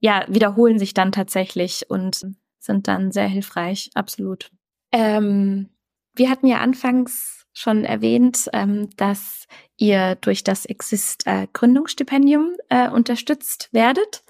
ja, 0.00 0.24
wiederholen 0.28 0.78
sich 0.78 0.94
dann 0.94 1.12
tatsächlich 1.12 1.90
und 1.90 2.24
sind 2.58 2.88
dann 2.88 3.12
sehr 3.12 3.28
hilfreich, 3.28 3.90
absolut. 3.94 4.50
Ähm, 4.92 5.70
wir 6.14 6.30
hatten 6.30 6.46
ja 6.46 6.58
anfangs 6.58 7.46
schon 7.54 7.84
erwähnt, 7.84 8.48
ähm, 8.52 8.90
dass 8.96 9.46
ihr 9.76 10.16
durch 10.16 10.42
das 10.44 10.64
Exist 10.64 11.26
äh, 11.26 11.46
Gründungsstipendium 11.52 12.56
äh, 12.68 12.88
unterstützt 12.90 13.68
werdet. 13.72 14.24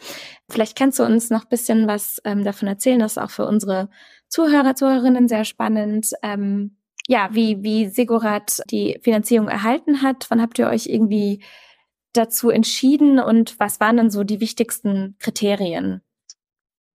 Vielleicht 0.49 0.77
kannst 0.77 0.99
du 0.99 1.05
uns 1.05 1.31
noch 1.31 1.47
bisschen 1.47 1.87
was 1.87 2.21
ähm, 2.25 2.45
davon 2.45 2.69
erzählen. 2.69 2.99
Das 2.99 3.13
ist 3.13 3.19
auch 3.19 3.31
für 3.31 3.47
unsere 3.47 3.89
Zuhörer, 4.29 4.75
Zuhörerinnen 4.75 5.27
sehr 5.29 5.45
spannend. 5.45 6.11
Ähm, 6.23 6.77
ja, 7.07 7.29
wie, 7.33 7.63
wie 7.63 7.89
Sigurat 7.89 8.61
die 8.71 8.99
Finanzierung 9.03 9.49
erhalten 9.49 10.03
hat. 10.03 10.27
Wann 10.29 10.41
habt 10.41 10.59
ihr 10.59 10.69
euch 10.69 10.87
irgendwie 10.87 11.43
dazu 12.13 12.51
entschieden 12.51 13.19
und 13.19 13.59
was 13.59 13.81
waren 13.81 13.97
dann 13.97 14.11
so 14.11 14.25
die 14.25 14.41
wichtigsten 14.41 15.17
Kriterien? 15.19 16.04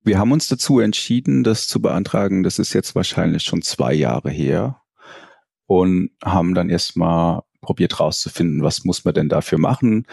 Wir 0.03 0.17
haben 0.17 0.31
uns 0.31 0.47
dazu 0.47 0.79
entschieden, 0.79 1.43
das 1.43 1.67
zu 1.67 1.81
beantragen. 1.81 2.43
Das 2.43 2.59
ist 2.59 2.73
jetzt 2.73 2.95
wahrscheinlich 2.95 3.43
schon 3.43 3.61
zwei 3.61 3.93
Jahre 3.93 4.29
her 4.29 4.81
und 5.65 6.11
haben 6.23 6.55
dann 6.55 6.69
erstmal 6.69 7.41
probiert 7.61 7.99
rauszufinden, 7.99 8.63
was 8.63 8.85
muss 8.85 9.03
man 9.03 9.13
denn 9.13 9.29
dafür 9.29 9.57
machen. 9.57 10.07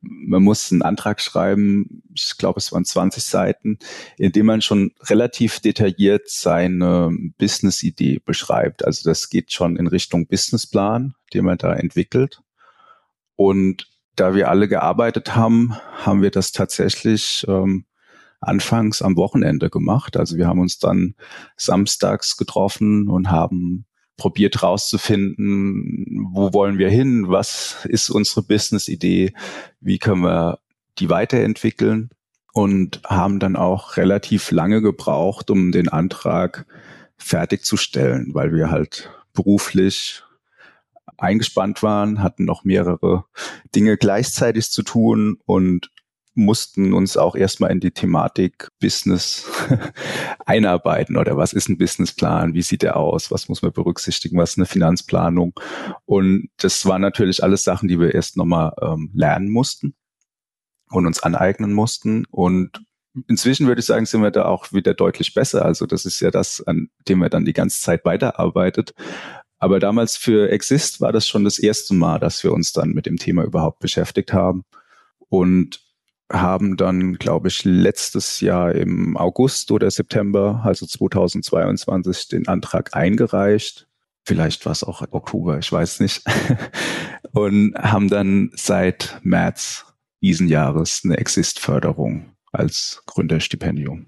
Man 0.00 0.42
muss 0.42 0.72
einen 0.72 0.82
Antrag 0.82 1.20
schreiben, 1.20 2.02
ich 2.14 2.36
glaube, 2.38 2.58
es 2.58 2.72
waren 2.72 2.84
20 2.84 3.22
Seiten, 3.22 3.78
in 4.18 4.32
dem 4.32 4.46
man 4.46 4.62
schon 4.62 4.92
relativ 5.04 5.60
detailliert 5.60 6.28
seine 6.28 7.10
Business-Idee 7.38 8.20
beschreibt. 8.24 8.84
Also 8.84 9.08
das 9.08 9.30
geht 9.30 9.52
schon 9.52 9.76
in 9.76 9.86
Richtung 9.86 10.26
Businessplan, 10.26 11.14
den 11.32 11.44
man 11.44 11.58
da 11.58 11.72
entwickelt. 11.72 12.42
Und 13.36 13.88
da 14.16 14.34
wir 14.34 14.50
alle 14.50 14.68
gearbeitet 14.68 15.34
haben, 15.36 15.74
haben 16.04 16.20
wir 16.20 16.30
das 16.30 16.52
tatsächlich 16.52 17.46
ähm, 17.48 17.86
anfangs 18.42 19.00
am 19.00 19.16
Wochenende 19.16 19.70
gemacht. 19.70 20.16
Also 20.16 20.36
wir 20.36 20.46
haben 20.46 20.60
uns 20.60 20.78
dann 20.78 21.14
samstags 21.56 22.36
getroffen 22.36 23.08
und 23.08 23.30
haben 23.30 23.86
probiert 24.16 24.62
rauszufinden, 24.62 26.28
wo 26.32 26.52
wollen 26.52 26.78
wir 26.78 26.90
hin, 26.90 27.28
was 27.28 27.86
ist 27.88 28.10
unsere 28.10 28.42
Business-Idee, 28.42 29.32
wie 29.80 29.98
können 29.98 30.22
wir 30.22 30.58
die 30.98 31.08
weiterentwickeln? 31.08 32.10
Und 32.54 33.00
haben 33.06 33.38
dann 33.38 33.56
auch 33.56 33.96
relativ 33.96 34.50
lange 34.50 34.82
gebraucht, 34.82 35.50
um 35.50 35.72
den 35.72 35.88
Antrag 35.88 36.66
fertigzustellen, 37.16 38.34
weil 38.34 38.52
wir 38.52 38.70
halt 38.70 39.10
beruflich 39.32 40.22
eingespannt 41.16 41.82
waren, 41.82 42.22
hatten 42.22 42.44
noch 42.44 42.64
mehrere 42.64 43.24
Dinge 43.74 43.96
gleichzeitig 43.96 44.70
zu 44.70 44.82
tun 44.82 45.38
und 45.46 45.90
mussten 46.34 46.94
uns 46.94 47.16
auch 47.16 47.36
erstmal 47.36 47.70
in 47.70 47.80
die 47.80 47.90
Thematik 47.90 48.68
Business 48.80 49.46
einarbeiten 50.46 51.16
oder 51.16 51.36
was 51.36 51.52
ist 51.52 51.68
ein 51.68 51.78
Businessplan, 51.78 52.54
wie 52.54 52.62
sieht 52.62 52.82
der 52.82 52.96
aus, 52.96 53.30
was 53.30 53.48
muss 53.48 53.62
man 53.62 53.72
berücksichtigen, 53.72 54.38
was 54.38 54.50
ist 54.50 54.58
eine 54.58 54.66
Finanzplanung. 54.66 55.52
Und 56.06 56.48
das 56.56 56.86
waren 56.86 57.02
natürlich 57.02 57.42
alles 57.42 57.64
Sachen, 57.64 57.88
die 57.88 58.00
wir 58.00 58.14
erst 58.14 58.36
nochmal 58.36 58.72
ähm, 58.80 59.10
lernen 59.14 59.50
mussten 59.50 59.94
und 60.90 61.06
uns 61.06 61.22
aneignen 61.22 61.72
mussten. 61.72 62.24
Und 62.30 62.82
inzwischen 63.28 63.66
würde 63.66 63.80
ich 63.80 63.86
sagen, 63.86 64.06
sind 64.06 64.22
wir 64.22 64.30
da 64.30 64.46
auch 64.46 64.72
wieder 64.72 64.94
deutlich 64.94 65.34
besser. 65.34 65.64
Also 65.64 65.86
das 65.86 66.06
ist 66.06 66.20
ja 66.20 66.30
das, 66.30 66.62
an 66.66 66.88
dem 67.08 67.18
wir 67.18 67.28
dann 67.28 67.44
die 67.44 67.52
ganze 67.52 67.80
Zeit 67.80 68.04
weiterarbeitet. 68.04 68.94
Aber 69.58 69.78
damals 69.78 70.16
für 70.16 70.50
Exist 70.50 71.00
war 71.00 71.12
das 71.12 71.28
schon 71.28 71.44
das 71.44 71.58
erste 71.58 71.94
Mal, 71.94 72.18
dass 72.18 72.42
wir 72.42 72.52
uns 72.52 72.72
dann 72.72 72.90
mit 72.90 73.06
dem 73.06 73.16
Thema 73.16 73.44
überhaupt 73.44 73.78
beschäftigt 73.78 74.32
haben. 74.32 74.64
Und 75.28 75.80
haben 76.32 76.76
dann, 76.76 77.14
glaube 77.14 77.48
ich, 77.48 77.64
letztes 77.64 78.40
Jahr 78.40 78.72
im 78.72 79.16
August 79.16 79.70
oder 79.70 79.90
September, 79.90 80.62
also 80.64 80.86
2022, 80.86 82.28
den 82.28 82.48
Antrag 82.48 82.96
eingereicht. 82.96 83.86
Vielleicht 84.24 84.64
war 84.64 84.72
es 84.72 84.84
auch 84.84 85.02
Oktober, 85.10 85.58
ich 85.58 85.70
weiß 85.70 86.00
nicht. 86.00 86.22
und 87.32 87.74
haben 87.76 88.08
dann 88.08 88.50
seit 88.54 89.20
März 89.22 89.84
diesen 90.22 90.48
Jahres 90.48 91.02
eine 91.04 91.18
Exist-Förderung 91.18 92.32
als 92.52 93.02
Gründerstipendium. 93.06 94.06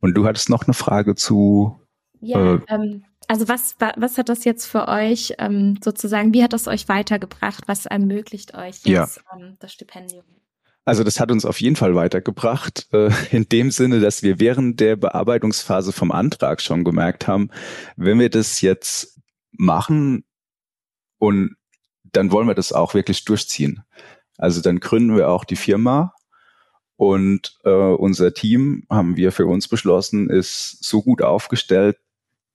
Und 0.00 0.14
du 0.14 0.26
hattest 0.26 0.48
noch 0.48 0.66
eine 0.66 0.74
Frage 0.74 1.14
zu. 1.14 1.80
Ja, 2.20 2.54
äh, 2.54 2.60
ähm, 2.68 3.04
also 3.26 3.48
was, 3.48 3.76
was 3.96 4.16
hat 4.16 4.28
das 4.28 4.44
jetzt 4.44 4.66
für 4.66 4.88
euch 4.88 5.34
ähm, 5.38 5.78
sozusagen, 5.82 6.32
wie 6.32 6.42
hat 6.42 6.52
das 6.52 6.68
euch 6.68 6.88
weitergebracht? 6.88 7.64
Was 7.66 7.86
ermöglicht 7.86 8.54
euch 8.54 8.84
jetzt 8.84 8.86
ja. 8.86 9.36
ähm, 9.36 9.56
das 9.58 9.72
Stipendium? 9.72 10.24
Also 10.88 11.04
das 11.04 11.20
hat 11.20 11.30
uns 11.30 11.44
auf 11.44 11.60
jeden 11.60 11.76
Fall 11.76 11.94
weitergebracht, 11.94 12.88
äh, 12.94 13.10
in 13.30 13.46
dem 13.46 13.70
Sinne, 13.70 14.00
dass 14.00 14.22
wir 14.22 14.40
während 14.40 14.80
der 14.80 14.96
Bearbeitungsphase 14.96 15.92
vom 15.92 16.10
Antrag 16.10 16.62
schon 16.62 16.82
gemerkt 16.82 17.28
haben, 17.28 17.50
wenn 17.96 18.18
wir 18.18 18.30
das 18.30 18.62
jetzt 18.62 19.20
machen 19.52 20.24
und 21.18 21.56
dann 22.04 22.32
wollen 22.32 22.48
wir 22.48 22.54
das 22.54 22.72
auch 22.72 22.94
wirklich 22.94 23.26
durchziehen. 23.26 23.82
Also 24.38 24.62
dann 24.62 24.80
gründen 24.80 25.14
wir 25.14 25.28
auch 25.28 25.44
die 25.44 25.56
Firma 25.56 26.14
und 26.96 27.58
äh, 27.64 27.70
unser 27.70 28.32
Team, 28.32 28.86
haben 28.88 29.18
wir 29.18 29.30
für 29.30 29.44
uns 29.44 29.68
beschlossen, 29.68 30.30
ist 30.30 30.82
so 30.82 31.02
gut 31.02 31.20
aufgestellt, 31.20 31.98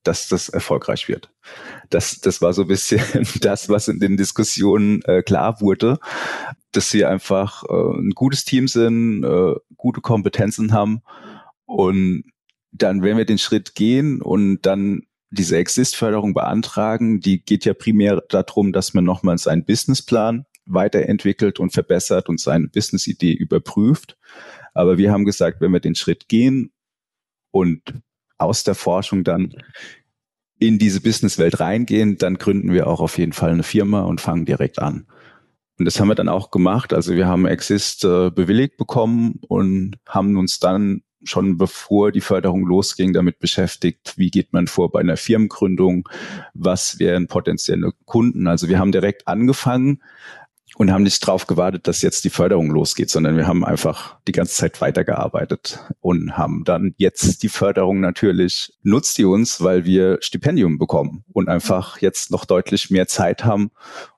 dass 0.04 0.28
das 0.28 0.50
erfolgreich 0.50 1.08
wird. 1.08 1.32
Das, 1.90 2.20
das 2.20 2.42
war 2.42 2.54
so 2.54 2.64
ein 2.64 2.68
bisschen 2.68 3.02
das, 3.42 3.70
was 3.70 3.88
in 3.88 4.00
den 4.00 4.18
Diskussionen 4.18 5.02
äh, 5.04 5.24
klar 5.24 5.62
wurde 5.62 6.00
dass 6.74 6.90
sie 6.90 7.06
einfach 7.06 7.64
äh, 7.70 8.00
ein 8.00 8.12
gutes 8.12 8.46
Team 8.46 8.68
sind, 8.68 9.24
äh, 9.24 9.54
gute 9.78 10.02
Kompetenzen 10.02 10.74
haben. 10.74 11.02
Und 11.66 12.26
dann, 12.72 13.04
wenn 13.04 13.18
wir 13.18 13.26
den 13.26 13.38
Schritt 13.38 13.76
gehen 13.76 14.22
und 14.22 14.62
dann 14.64 15.04
diese 15.30 15.58
Exist-Förderung 15.58 16.34
beantragen, 16.34 17.20
die 17.20 17.44
geht 17.44 17.66
ja 17.66 17.74
primär 17.74 18.22
darum, 18.30 18.74
dass 18.74 18.94
man 18.94 19.04
nochmals 19.04 19.44
seinen 19.44 19.66
Businessplan 19.66 20.46
weiterentwickelt 20.66 21.60
und 21.60 21.72
verbessert 21.72 22.30
und 22.30 22.40
seine 22.40 22.68
Business-Idee 22.68 23.34
überprüft. 23.34 24.18
Aber 24.74 24.98
wir 24.98 25.12
haben 25.12 25.26
gesagt, 25.26 25.62
wenn 25.62 25.72
wir 25.72 25.80
den 25.80 25.96
Schritt 25.96 26.28
gehen 26.28 26.72
und 27.52 27.82
aus 28.44 28.64
der 28.64 28.76
Forschung 28.76 29.24
dann 29.24 29.54
in 30.60 30.80
diese 30.80 31.02
Businesswelt 31.02 31.60
reingehen, 31.60 32.18
dann 32.18 32.36
gründen 32.36 32.72
wir 32.72 32.88
auch 32.88 33.02
auf 33.02 33.18
jeden 33.18 33.34
Fall 33.34 33.52
eine 33.52 33.64
Firma 33.64 34.02
und 34.02 34.22
fangen 34.22 34.46
direkt 34.46 34.80
an. 34.80 35.08
Und 35.78 35.86
das 35.86 36.00
haben 36.00 36.08
wir 36.08 36.16
dann 36.16 36.30
auch 36.30 36.52
gemacht. 36.52 36.94
Also 36.94 37.16
wir 37.16 37.28
haben 37.28 37.46
Exist 37.46 38.06
äh, 38.06 38.30
bewilligt 38.30 38.78
bekommen 38.78 39.40
und 39.48 39.96
haben 40.08 40.38
uns 40.38 40.60
dann 40.60 41.02
schon 41.26 41.58
bevor 41.58 42.12
die 42.12 42.22
Förderung 42.22 42.66
losging, 42.66 43.14
damit 43.14 43.40
beschäftigt, 43.40 44.14
wie 44.18 44.30
geht 44.30 44.54
man 44.54 44.68
vor 44.68 44.92
bei 44.92 45.00
einer 45.00 45.18
Firmengründung, 45.18 46.08
was 46.54 47.00
wären 47.00 47.28
potenzielle 47.28 47.92
Kunden. 48.06 48.48
Also 48.48 48.68
wir 48.68 48.80
haben 48.80 48.92
direkt 48.92 49.28
angefangen 49.28 50.02
und 50.76 50.92
haben 50.92 51.04
nicht 51.04 51.26
darauf 51.26 51.48
gewartet, 51.48 51.88
dass 51.88 52.02
jetzt 52.02 52.24
die 52.24 52.30
Förderung 52.30 52.72
losgeht, 52.72 53.10
sondern 53.10 53.38
wir 53.38 53.48
haben 53.48 53.64
einfach 53.64 54.18
die 54.28 54.32
ganze 54.32 54.56
Zeit 54.56 54.82
weitergearbeitet 54.82 55.80
und 56.02 56.38
haben 56.38 56.64
dann 56.64 56.96
jetzt 56.98 57.44
die 57.44 57.50
Förderung 57.50 58.00
natürlich, 58.00 58.74
nutzt 58.82 59.18
die 59.18 59.26
uns, 59.26 59.62
weil 59.62 59.86
wir 59.86 60.18
Stipendium 60.22 60.78
bekommen 60.78 61.24
und 61.32 61.50
einfach 61.50 62.00
jetzt 62.00 62.32
noch 62.32 62.46
deutlich 62.46 62.90
mehr 62.90 63.08
Zeit 63.08 63.46
haben, 63.46 63.72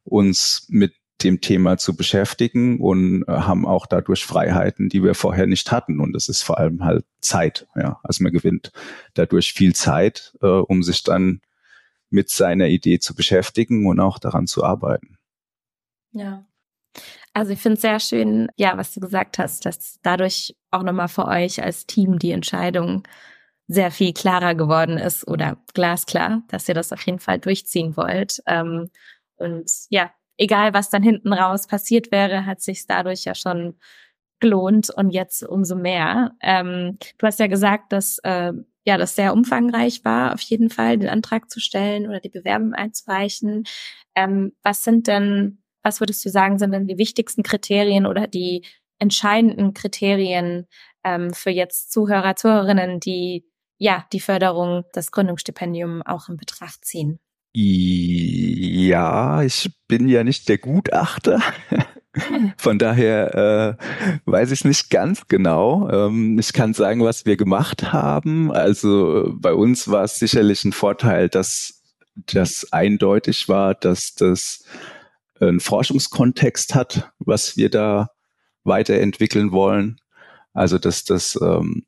uns 0.03 0.65
mit 0.69 0.93
dem 1.23 1.41
Thema 1.41 1.77
zu 1.77 1.95
beschäftigen 1.95 2.79
und 2.79 3.23
äh, 3.27 3.31
haben 3.31 3.65
auch 3.65 3.85
dadurch 3.85 4.25
Freiheiten, 4.25 4.89
die 4.89 5.01
wir 5.01 5.15
vorher 5.15 5.47
nicht 5.47 5.71
hatten. 5.71 5.99
Und 5.99 6.13
das 6.13 6.27
ist 6.27 6.43
vor 6.43 6.59
allem 6.59 6.83
halt 6.83 7.05
Zeit. 7.21 7.67
Ja, 7.75 7.99
also 8.03 8.23
man 8.23 8.33
gewinnt 8.33 8.71
dadurch 9.13 9.53
viel 9.53 9.73
Zeit, 9.73 10.35
äh, 10.41 10.47
um 10.47 10.83
sich 10.83 11.03
dann 11.03 11.41
mit 12.09 12.29
seiner 12.29 12.67
Idee 12.67 12.99
zu 12.99 13.15
beschäftigen 13.15 13.87
und 13.87 13.99
auch 13.99 14.19
daran 14.19 14.45
zu 14.45 14.63
arbeiten. 14.63 15.17
Ja. 16.15 16.45
Also 17.33 17.51
ich 17.51 17.59
finde 17.59 17.75
es 17.75 17.81
sehr 17.81 17.99
schön, 17.99 18.47
ja, 18.55 18.77
was 18.77 18.93
du 18.93 19.01
gesagt 19.01 19.37
hast, 19.37 19.65
dass 19.65 19.99
dadurch 20.01 20.55
auch 20.71 20.83
nochmal 20.83 21.09
für 21.09 21.25
euch 21.25 21.61
als 21.61 21.85
Team 21.85 22.17
die 22.17 22.31
Entscheidung 22.31 23.03
sehr 23.67 23.91
viel 23.91 24.13
klarer 24.13 24.55
geworden 24.55 24.97
ist 24.97 25.27
oder 25.27 25.57
glasklar, 25.73 26.43
dass 26.47 26.69
ihr 26.69 26.75
das 26.75 26.93
auf 26.93 27.05
jeden 27.05 27.19
Fall 27.19 27.39
durchziehen 27.39 27.97
wollt. 27.97 28.41
Ähm, 28.47 28.89
und 29.37 29.69
ja, 29.89 30.11
egal 30.37 30.73
was 30.73 30.89
dann 30.89 31.03
hinten 31.03 31.33
raus 31.33 31.67
passiert 31.67 32.11
wäre, 32.11 32.45
hat 32.45 32.61
sich 32.61 32.87
dadurch 32.87 33.25
ja 33.25 33.35
schon 33.35 33.77
gelohnt 34.39 34.89
und 34.89 35.09
jetzt 35.09 35.43
umso 35.43 35.75
mehr. 35.75 36.31
Ähm, 36.41 36.97
du 37.17 37.27
hast 37.27 37.39
ja 37.39 37.47
gesagt, 37.47 37.91
dass 37.91 38.19
äh, 38.19 38.53
ja 38.85 38.97
das 38.97 39.15
sehr 39.15 39.33
umfangreich 39.33 40.05
war, 40.05 40.33
auf 40.33 40.41
jeden 40.41 40.69
Fall 40.69 40.97
den 40.97 41.09
Antrag 41.09 41.49
zu 41.49 41.59
stellen 41.59 42.07
oder 42.07 42.21
die 42.21 42.29
Bewerbung 42.29 42.73
einzureichen. 42.73 43.65
Ähm, 44.15 44.53
was 44.63 44.83
sind 44.83 45.07
denn 45.07 45.64
was 45.85 45.99
würdest 45.99 46.25
du 46.25 46.29
sagen, 46.29 46.57
sind 46.57 46.71
denn 46.71 46.87
die 46.87 46.97
wichtigsten 46.97 47.43
Kriterien 47.43 48.07
oder 48.07 48.25
die 48.25 48.65
entscheidenden 48.97 49.75
Kriterien 49.75 50.65
ähm, 51.03 51.31
für 51.31 51.51
jetzt 51.51 51.91
Zuhörer, 51.91 52.35
Zuhörerinnen, 52.35 52.99
die 52.99 53.45
ja 53.77 54.03
die 54.11 54.19
Förderung, 54.19 54.83
das 54.93 55.11
Gründungsstipendium 55.11 56.01
auch 56.01 56.27
in 56.27 56.37
Betracht 56.37 56.83
ziehen? 56.85 57.19
Ja, 57.53 59.43
ich 59.43 59.69
bin 59.87 60.09
ja 60.09 60.23
nicht 60.23 60.49
der 60.49 60.57
Gutachter. 60.57 61.39
Von 62.57 62.79
daher 62.79 63.77
äh, 63.77 64.21
weiß 64.25 64.51
ich 64.51 64.65
nicht 64.65 64.89
ganz 64.89 65.27
genau. 65.27 65.87
Ähm, 65.89 66.39
ich 66.39 66.51
kann 66.51 66.73
sagen, 66.73 67.03
was 67.03 67.27
wir 67.27 67.37
gemacht 67.37 67.93
haben. 67.93 68.51
Also 68.51 69.35
bei 69.35 69.53
uns 69.53 69.87
war 69.87 70.05
es 70.05 70.17
sicherlich 70.17 70.65
ein 70.65 70.71
Vorteil, 70.71 71.29
dass 71.29 71.83
das 72.15 72.71
eindeutig 72.71 73.49
war, 73.49 73.75
dass 73.75 74.15
das 74.15 74.63
einen 75.39 75.59
Forschungskontext 75.59 76.75
hat, 76.75 77.11
was 77.19 77.57
wir 77.57 77.69
da 77.69 78.09
weiterentwickeln 78.63 79.51
wollen. 79.51 79.97
Also 80.53 80.77
dass 80.77 81.03
das 81.03 81.37
ähm, 81.41 81.85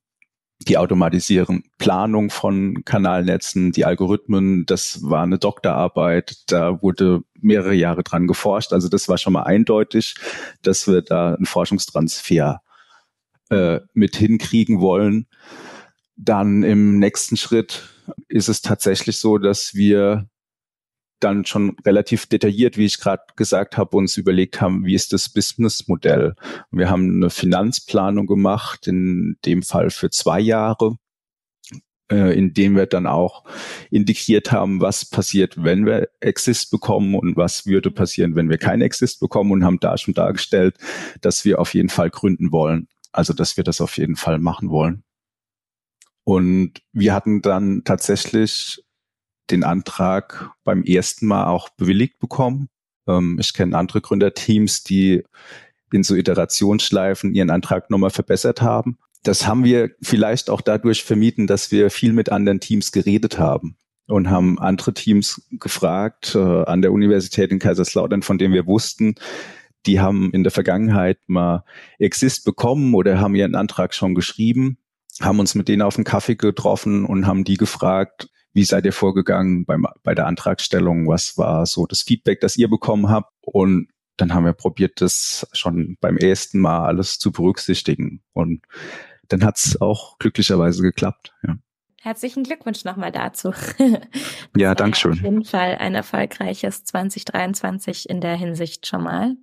die 0.59 0.77
automatisieren 0.77 1.63
Planung 1.77 2.29
von 2.29 2.83
Kanalnetzen, 2.83 3.71
die 3.71 3.85
Algorithmen, 3.85 4.65
das 4.65 5.03
war 5.03 5.23
eine 5.23 5.37
Doktorarbeit, 5.37 6.43
da 6.47 6.81
wurde 6.81 7.21
mehrere 7.39 7.75
Jahre 7.75 8.03
dran 8.03 8.27
geforscht. 8.27 8.73
Also 8.73 8.89
das 8.89 9.07
war 9.07 9.17
schon 9.17 9.33
mal 9.33 9.43
eindeutig, 9.43 10.15
dass 10.63 10.87
wir 10.87 11.01
da 11.01 11.35
einen 11.35 11.45
Forschungstransfer 11.45 12.61
äh, 13.49 13.79
mit 13.93 14.15
hinkriegen 14.15 14.81
wollen. 14.81 15.27
Dann 16.15 16.63
im 16.63 16.97
nächsten 16.97 17.37
Schritt 17.37 17.89
ist 18.27 18.49
es 18.49 18.61
tatsächlich 18.61 19.19
so, 19.19 19.37
dass 19.37 19.75
wir 19.75 20.27
dann 21.19 21.45
schon 21.45 21.75
relativ 21.85 22.27
detailliert, 22.27 22.77
wie 22.77 22.85
ich 22.85 22.99
gerade 22.99 23.23
gesagt 23.35 23.77
habe, 23.77 23.97
uns 23.97 24.17
überlegt 24.17 24.61
haben, 24.61 24.85
wie 24.85 24.93
ist 24.93 25.13
das 25.13 25.29
Businessmodell. 25.29 26.35
Wir 26.71 26.89
haben 26.89 27.15
eine 27.15 27.29
Finanzplanung 27.29 28.27
gemacht, 28.27 28.87
in 28.87 29.37
dem 29.45 29.63
Fall 29.63 29.89
für 29.89 30.09
zwei 30.09 30.39
Jahre, 30.39 30.97
äh, 32.11 32.37
in 32.37 32.53
dem 32.53 32.75
wir 32.75 32.85
dann 32.85 33.07
auch 33.07 33.43
integriert 33.89 34.51
haben, 34.51 34.79
was 34.79 35.05
passiert, 35.05 35.63
wenn 35.63 35.85
wir 35.85 36.09
Exist 36.19 36.71
bekommen 36.71 37.15
und 37.15 37.35
was 37.35 37.65
würde 37.65 37.91
passieren, 37.91 38.35
wenn 38.35 38.49
wir 38.49 38.57
kein 38.57 38.81
Exist 38.81 39.19
bekommen 39.19 39.51
und 39.51 39.65
haben 39.65 39.79
da 39.79 39.97
schon 39.97 40.13
dargestellt, 40.13 40.77
dass 41.21 41.45
wir 41.45 41.59
auf 41.59 41.73
jeden 41.73 41.89
Fall 41.89 42.09
gründen 42.09 42.51
wollen. 42.51 42.87
Also, 43.11 43.33
dass 43.33 43.57
wir 43.57 43.63
das 43.63 43.81
auf 43.81 43.97
jeden 43.97 44.15
Fall 44.15 44.37
machen 44.37 44.69
wollen. 44.69 45.03
Und 46.23 46.81
wir 46.91 47.13
hatten 47.13 47.41
dann 47.41 47.83
tatsächlich 47.85 48.83
den 49.49 49.63
Antrag 49.63 50.51
beim 50.63 50.83
ersten 50.83 51.27
Mal 51.27 51.45
auch 51.45 51.69
bewilligt 51.69 52.19
bekommen. 52.19 52.69
Ähm, 53.07 53.37
ich 53.39 53.53
kenne 53.53 53.77
andere 53.77 54.01
Gründerteams, 54.01 54.83
die 54.83 55.23
in 55.91 56.03
so 56.03 56.15
Iterationsschleifen 56.15 57.33
ihren 57.33 57.49
Antrag 57.49 57.89
nochmal 57.89 58.09
verbessert 58.09 58.61
haben. 58.61 58.97
Das 59.23 59.47
haben 59.47 59.63
wir 59.63 59.91
vielleicht 60.01 60.49
auch 60.49 60.61
dadurch 60.61 61.03
vermieden, 61.03 61.47
dass 61.47 61.71
wir 61.71 61.89
viel 61.89 62.13
mit 62.13 62.31
anderen 62.31 62.59
Teams 62.59 62.91
geredet 62.91 63.39
haben 63.39 63.77
und 64.07 64.29
haben 64.29 64.59
andere 64.59 64.93
Teams 64.93 65.47
gefragt 65.51 66.35
äh, 66.35 66.63
an 66.63 66.81
der 66.81 66.91
Universität 66.91 67.51
in 67.51 67.59
Kaiserslautern, 67.59 68.21
von 68.21 68.37
denen 68.37 68.53
wir 68.53 68.67
wussten, 68.67 69.15
die 69.85 69.99
haben 69.99 70.31
in 70.31 70.43
der 70.43 70.51
Vergangenheit 70.51 71.17
mal 71.27 71.63
Exist 71.97 72.45
bekommen 72.45 72.93
oder 72.93 73.19
haben 73.19 73.35
ihren 73.35 73.55
Antrag 73.55 73.93
schon 73.93 74.15
geschrieben, 74.15 74.77
haben 75.21 75.39
uns 75.39 75.55
mit 75.55 75.67
denen 75.67 75.81
auf 75.81 75.95
einen 75.95 76.03
Kaffee 76.03 76.35
getroffen 76.35 77.05
und 77.05 77.25
haben 77.25 77.43
die 77.43 77.57
gefragt, 77.57 78.29
wie 78.57 78.63
seid 78.63 78.85
ihr 78.85 78.91
vorgegangen 78.91 79.65
beim, 79.65 79.85
bei 80.01 80.15
der 80.15 80.25
Antragstellung? 80.25 81.07
Was 81.07 81.37
war 81.37 81.67
so 81.67 81.85
das 81.85 82.01
Feedback, 82.01 82.39
das 82.41 82.57
ihr 82.57 82.67
bekommen 82.67 83.07
habt? 83.07 83.31
Und 83.41 83.89
dann 84.17 84.33
haben 84.33 84.45
wir 84.45 84.53
probiert, 84.53 84.99
das 84.99 85.47
schon 85.53 85.95
beim 86.01 86.17
ersten 86.17 86.59
Mal 86.59 86.87
alles 86.87 87.19
zu 87.19 87.31
berücksichtigen. 87.31 88.23
Und 88.33 88.65
dann 89.27 89.43
hat 89.45 89.57
es 89.57 89.79
auch 89.79 90.17
glücklicherweise 90.17 90.81
geklappt. 90.81 91.35
Ja. 91.43 91.57
Herzlichen 92.01 92.43
Glückwunsch 92.43 92.83
nochmal 92.83 93.11
dazu. 93.11 93.53
ja, 94.57 94.73
danke 94.73 94.97
schön. 94.97 95.11
Auf 95.11 95.21
jeden 95.21 95.45
Fall 95.45 95.77
ein 95.77 95.93
erfolgreiches 95.93 96.83
2023 96.83 98.09
in 98.09 98.21
der 98.21 98.37
Hinsicht 98.37 98.87
schon 98.87 99.03
mal. 99.03 99.35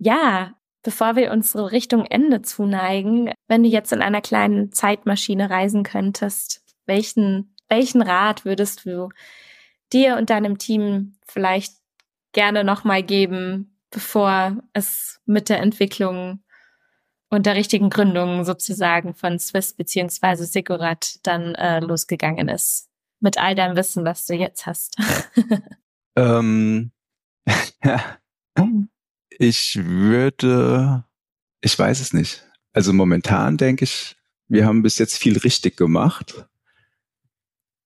Ja, 0.00 0.54
bevor 0.82 1.14
wir 1.14 1.30
unsere 1.30 1.70
Richtung 1.70 2.04
Ende 2.06 2.42
zuneigen, 2.42 3.30
wenn 3.46 3.62
du 3.62 3.68
jetzt 3.68 3.92
in 3.92 4.02
einer 4.02 4.22
kleinen 4.22 4.72
Zeitmaschine 4.72 5.50
reisen 5.50 5.84
könntest, 5.84 6.64
welchen 6.86 7.53
welchen 7.68 8.02
Rat 8.02 8.44
würdest 8.44 8.84
du 8.84 9.08
dir 9.92 10.16
und 10.16 10.30
deinem 10.30 10.58
Team 10.58 11.16
vielleicht 11.26 11.74
gerne 12.32 12.64
nochmal 12.64 13.02
geben, 13.02 13.78
bevor 13.90 14.62
es 14.72 15.20
mit 15.24 15.48
der 15.48 15.60
Entwicklung 15.60 16.42
und 17.30 17.46
der 17.46 17.54
richtigen 17.54 17.90
Gründung 17.90 18.44
sozusagen 18.44 19.14
von 19.14 19.38
Swiss 19.38 19.72
beziehungsweise 19.72 20.44
Sigurat 20.44 21.18
dann 21.22 21.54
äh, 21.54 21.80
losgegangen 21.80 22.48
ist? 22.48 22.88
Mit 23.20 23.38
all 23.38 23.54
deinem 23.54 23.76
Wissen, 23.76 24.04
was 24.04 24.26
du 24.26 24.34
jetzt 24.34 24.66
hast. 24.66 24.96
ähm, 26.16 26.90
ich 29.30 29.78
würde, 29.82 31.04
ich 31.60 31.78
weiß 31.78 32.00
es 32.00 32.12
nicht. 32.12 32.46
Also 32.72 32.92
momentan 32.92 33.56
denke 33.56 33.84
ich, 33.84 34.16
wir 34.48 34.66
haben 34.66 34.82
bis 34.82 34.98
jetzt 34.98 35.16
viel 35.16 35.38
richtig 35.38 35.76
gemacht 35.76 36.46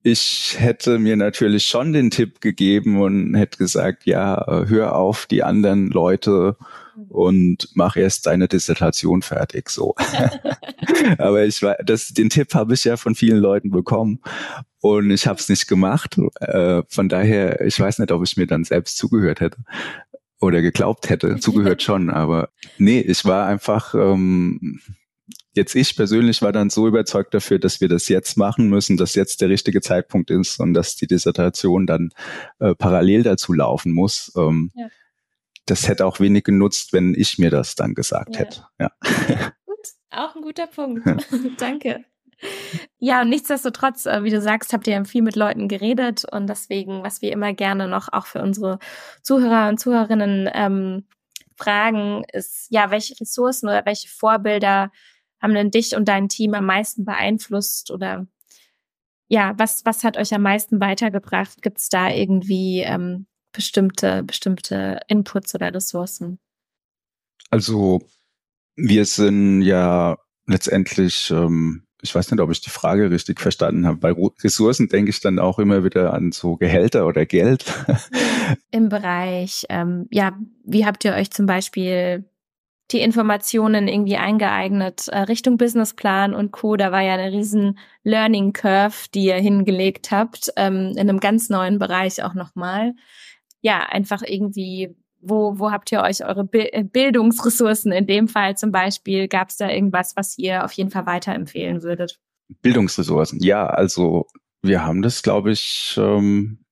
ich 0.03 0.57
hätte 0.59 0.99
mir 0.99 1.17
natürlich 1.17 1.65
schon 1.65 1.93
den 1.93 2.11
Tipp 2.11 2.41
gegeben 2.41 3.01
und 3.01 3.35
hätte 3.35 3.59
gesagt, 3.59 4.07
ja, 4.07 4.45
hör 4.67 4.97
auf 4.97 5.27
die 5.27 5.43
anderen 5.43 5.89
Leute 5.89 6.57
und 7.09 7.69
mach 7.75 7.97
erst 7.97 8.27
deine 8.27 8.49
Dissertation 8.49 9.23
fertig, 9.23 9.71
so. 9.71 9.95
Aber 11.19 11.45
ich 11.45 11.63
war, 11.63 11.77
das, 11.85 12.09
den 12.09 12.31
Tipp 12.31 12.55
habe 12.55 12.75
ich 12.75 12.85
ja 12.85 12.97
von 12.97 13.15
vielen 13.15 13.39
Leuten 13.39 13.71
bekommen 13.71 14.21
und 14.81 15.11
ich 15.11 15.27
habe 15.27 15.39
es 15.39 15.49
nicht 15.49 15.69
gemacht. 15.69 16.17
Äh, 16.41 16.83
von 16.89 17.09
daher, 17.09 17.61
ich 17.65 17.79
weiß 17.79 17.99
nicht, 17.99 18.13
ob 18.13 18.23
ich 18.25 18.37
mir 18.37 18.47
dann 18.47 18.65
selbst 18.65 18.97
zugehört 18.97 19.41
hätte 19.41 19.59
oder 20.41 20.63
geglaubt 20.63 21.11
hätte. 21.11 21.39
Zugehört 21.39 21.83
schon, 21.83 22.11
aber 22.11 22.51
nee, 22.79 23.01
ich 23.01 23.25
war 23.25 23.47
einfach 23.47 23.95
ähm, 23.95 24.81
jetzt 25.53 25.75
ich 25.75 25.97
persönlich 25.97 26.43
war 26.43 26.53
dann 26.53 26.71
so 26.71 26.87
überzeugt 26.87 27.35
dafür, 27.35 27.59
dass 27.59 27.81
wir 27.81 27.89
das 27.89 28.09
jetzt 28.09 28.37
machen 28.37 28.69
müssen, 28.69 28.97
dass 28.97 29.15
jetzt 29.15 29.41
der 29.41 29.49
richtige 29.49 29.81
Zeitpunkt 29.81 30.31
ist 30.31 30.61
und 30.61 30.75
dass 30.75 30.97
die 30.97 31.07
Dissertation 31.07 31.87
dann 31.87 32.11
äh, 32.59 32.75
parallel 32.75 33.23
dazu 33.23 33.53
laufen 33.53 33.93
muss. 33.93 34.33
Ähm, 34.37 34.71
ja. 34.75 34.89
Das 35.67 35.89
hätte 35.89 36.07
auch 36.07 36.21
wenig 36.21 36.45
genutzt, 36.45 36.93
wenn 36.93 37.15
ich 37.15 37.39
mir 37.39 37.51
das 37.51 37.75
dann 37.75 37.95
gesagt 37.95 38.37
ja. 38.37 38.41
hätte. 38.41 38.67
Ja. 38.79 38.91
Gut, 39.67 39.87
auch 40.11 40.35
ein 40.35 40.43
guter 40.43 40.67
Punkt. 40.67 41.05
Ja. 41.07 41.17
Danke. 41.59 42.05
Ja, 42.99 43.23
und 43.23 43.29
nichtsdestotrotz, 43.29 44.07
äh, 44.07 44.23
wie 44.23 44.31
du 44.31 44.41
sagst, 44.41 44.73
habt 44.73 44.87
ihr 44.87 45.05
viel 45.05 45.23
mit 45.23 45.37
Leuten 45.37 45.69
geredet 45.69 46.25
und 46.25 46.47
deswegen, 46.47 47.03
was 47.03 47.21
wir 47.21 47.33
immer 47.33 47.53
gerne 47.53 47.89
noch 47.89 48.13
auch 48.13 48.27
für 48.27 48.41
unsere 48.41 48.79
Zuhörer 49.23 49.69
und 49.69 49.79
Zuhörerinnen 49.79 50.49
ähm, 50.55 51.05
fragen, 51.57 52.25
ist 52.33 52.69
ja, 52.71 52.91
welche 52.91 53.21
Ressourcen 53.21 53.69
oder 53.69 53.85
welche 53.85 54.09
Vorbilder 54.09 54.91
haben 55.41 55.55
denn 55.55 55.71
dich 55.71 55.97
und 55.97 56.09
dein 56.09 56.29
Team 56.29 56.55
am 56.55 56.67
meisten 56.67 57.05
beeinflusst 57.05 57.91
oder 57.91 58.27
ja, 59.29 59.55
was, 59.59 59.85
was 59.85 60.05
hat 60.05 60.17
euch 60.17 60.33
am 60.35 60.43
meisten 60.43 60.81
weitergebracht? 60.81 61.61
Gibt 61.63 61.79
es 61.79 61.89
da 61.89 62.11
irgendwie 62.11 62.81
ähm, 62.81 63.27
bestimmte, 63.53 64.23
bestimmte 64.23 65.01
Inputs 65.07 65.55
oder 65.55 65.73
Ressourcen? 65.73 66.39
Also 67.51 68.01
wir 68.77 69.05
sind 69.05 69.63
ja 69.63 70.17
letztendlich, 70.47 71.31
ähm, 71.31 71.85
ich 72.01 72.15
weiß 72.15 72.31
nicht, 72.31 72.41
ob 72.41 72.51
ich 72.51 72.61
die 72.63 72.71
Frage 72.71 73.11
richtig 73.11 73.41
verstanden 73.41 73.87
habe. 73.87 73.99
Bei 73.99 74.15
Ressourcen 74.43 74.89
denke 74.89 75.11
ich 75.11 75.21
dann 75.21 75.39
auch 75.39 75.59
immer 75.59 75.85
wieder 75.85 76.15
an 76.15 76.33
so 76.33 76.57
Gehälter 76.57 77.07
oder 77.07 77.27
Geld. 77.27 77.65
Im 78.71 78.89
Bereich, 78.89 79.67
ähm, 79.69 80.07
ja, 80.11 80.39
wie 80.65 80.87
habt 80.87 81.05
ihr 81.05 81.13
euch 81.13 81.31
zum 81.31 81.47
Beispiel 81.47 82.25
die 82.91 83.01
Informationen 83.01 83.87
irgendwie 83.89 84.17
eingeeignet 84.17 85.09
äh, 85.09 85.19
Richtung 85.21 85.59
Businessplan 85.59 86.35
und 86.35 86.53
Co. 86.53 86.77
Da 86.77 86.91
war 86.93 87.03
ja 87.03 87.15
eine 87.15 87.33
riesen 87.33 87.79
Learning 88.03 88.53
Curve, 88.53 89.09
die 89.15 89.25
ihr 89.25 89.37
hingelegt 89.37 90.11
habt, 90.11 90.51
ähm, 90.57 90.93
in 90.93 91.01
einem 91.01 91.21
ganz 91.21 91.51
neuen 91.51 91.79
Bereich 91.79 92.23
auch 92.23 92.35
nochmal. 92.35 92.95
Ja, 93.61 93.81
einfach 93.81 94.23
irgendwie 94.23 94.97
wo, 95.21 95.59
wo 95.59 95.71
habt 95.71 95.91
ihr 95.93 96.01
euch 96.01 96.25
eure 96.25 96.49
äh, 96.53 96.85
Bildungsressourcen 96.85 97.93
in 97.93 98.07
dem 98.07 98.29
Fall 98.29 98.57
zum 98.57 98.71
Beispiel? 98.71 99.29
Gab 99.29 99.49
es 99.49 99.57
da 99.57 99.69
irgendwas, 99.69 100.17
was 100.17 100.39
ihr 100.39 100.65
auf 100.65 100.73
jeden 100.73 100.91
Fall 100.91 101.07
weiterempfehlen 101.07 101.83
würdet? 101.83 102.21
Bildungsressourcen, 102.63 103.41
ja, 103.43 103.67
also 103.67 104.27
wir 104.63 104.85
haben 104.85 105.03
das, 105.03 105.23
glaube 105.23 105.53
ich, 105.53 105.97
ähm, 105.99 106.65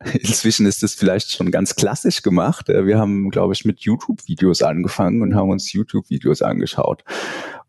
inzwischen 0.12 0.66
ist 0.66 0.82
es 0.82 0.94
vielleicht 0.94 1.30
schon 1.30 1.50
ganz 1.50 1.74
klassisch 1.74 2.22
gemacht. 2.22 2.68
Äh, 2.68 2.86
wir 2.86 2.98
haben, 2.98 3.30
glaube 3.30 3.54
ich, 3.54 3.64
mit 3.64 3.80
YouTube-Videos 3.80 4.62
angefangen 4.62 5.22
und 5.22 5.34
haben 5.34 5.50
uns 5.50 5.72
YouTube-Videos 5.72 6.42
angeschaut. 6.42 7.02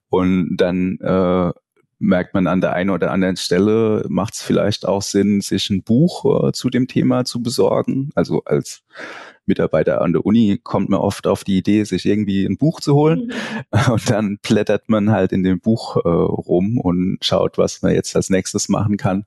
Und 0.10 0.58
dann 0.58 1.00
äh, 1.00 1.52
merkt 2.00 2.34
man 2.34 2.48
an 2.48 2.62
der 2.62 2.74
einen 2.74 2.90
oder 2.90 3.12
anderen 3.12 3.38
Stelle, 3.38 4.06
macht 4.08 4.36
es 4.36 4.42
vielleicht 4.42 4.86
auch 4.88 5.02
Sinn, 5.02 5.42
sich 5.42 5.70
ein 5.70 5.84
Buch 5.84 6.48
äh, 6.48 6.52
zu 6.52 6.70
dem 6.70 6.88
Thema 6.88 7.26
zu 7.26 7.42
besorgen. 7.42 8.12
Also 8.16 8.44
als 8.46 8.84
Mitarbeiter 9.46 10.02
an 10.02 10.14
der 10.14 10.26
Uni 10.26 10.60
kommt 10.62 10.90
man 10.90 11.00
oft 11.00 11.26
auf 11.26 11.44
die 11.44 11.58
Idee, 11.58 11.84
sich 11.86 12.06
irgendwie 12.06 12.46
ein 12.46 12.58
Buch 12.58 12.82
zu 12.82 12.94
holen. 12.94 13.32
Mhm. 13.72 13.92
Und 13.94 14.10
dann 14.10 14.38
blättert 14.42 14.90
man 14.90 15.12
halt 15.12 15.32
in 15.32 15.44
dem 15.44 15.60
Buch 15.60 15.96
äh, 15.98 16.10
rum 16.10 16.78
und 16.78 17.18
schaut, 17.22 17.58
was 17.58 17.82
man 17.82 17.94
jetzt 17.94 18.16
als 18.16 18.30
nächstes 18.30 18.70
machen 18.70 18.98
kann. 18.98 19.26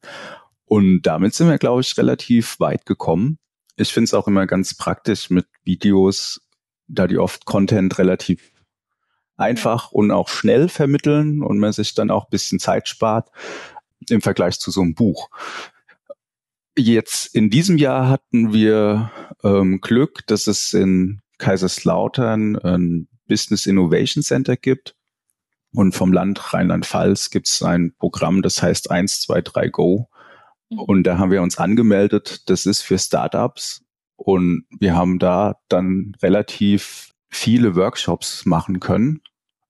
Und 0.71 1.03
damit 1.03 1.35
sind 1.35 1.49
wir, 1.49 1.59
glaube 1.59 1.81
ich, 1.81 1.99
relativ 1.99 2.61
weit 2.61 2.87
gekommen. 2.87 3.41
Ich 3.75 3.93
finde 3.93 4.05
es 4.05 4.15
auch 4.15 4.29
immer 4.29 4.47
ganz 4.47 4.73
praktisch 4.73 5.29
mit 5.29 5.47
Videos, 5.65 6.41
da 6.87 7.09
die 7.09 7.19
oft 7.19 7.45
Content 7.45 7.99
relativ 7.99 8.53
einfach 9.37 9.91
und 9.91 10.13
auch 10.13 10.29
schnell 10.29 10.69
vermitteln 10.69 11.43
und 11.43 11.59
man 11.59 11.73
sich 11.73 11.95
dann 11.95 12.13
auch 12.13 12.27
ein 12.27 12.31
bisschen 12.31 12.61
Zeit 12.61 12.87
spart 12.87 13.31
im 14.09 14.21
Vergleich 14.21 14.61
zu 14.61 14.71
so 14.71 14.83
einem 14.83 14.95
Buch. 14.95 15.29
Jetzt 16.79 17.35
in 17.35 17.51
diesem 17.51 17.77
Jahr 17.77 18.09
hatten 18.09 18.53
wir 18.53 19.11
ähm, 19.43 19.81
Glück, 19.81 20.25
dass 20.29 20.47
es 20.47 20.73
in 20.73 21.21
Kaiserslautern 21.39 22.57
ein 22.61 23.09
Business 23.27 23.67
Innovation 23.67 24.23
Center 24.23 24.57
gibt. 24.57 24.95
Und 25.73 25.97
vom 25.97 26.13
Land 26.13 26.55
Rheinland-Pfalz 26.55 27.31
gibt 27.31 27.49
es 27.49 27.61
ein 27.61 27.93
Programm, 27.99 28.43
das 28.43 28.63
heißt 28.63 28.93
123 28.93 29.73
Go. 29.73 30.07
Mhm. 30.71 30.79
Und 30.79 31.03
da 31.05 31.19
haben 31.19 31.31
wir 31.31 31.43
uns 31.43 31.59
angemeldet. 31.59 32.49
Das 32.49 32.67
ist 32.67 32.83
für 32.83 32.99
Startups. 32.99 33.85
Und 34.17 34.65
wir 34.79 34.97
haben 34.97 35.19
da 35.19 35.57
dann 35.69 36.17
relativ 36.23 37.13
viele 37.29 37.77
Workshops 37.77 38.45
machen 38.45 38.81
können. 38.81 39.21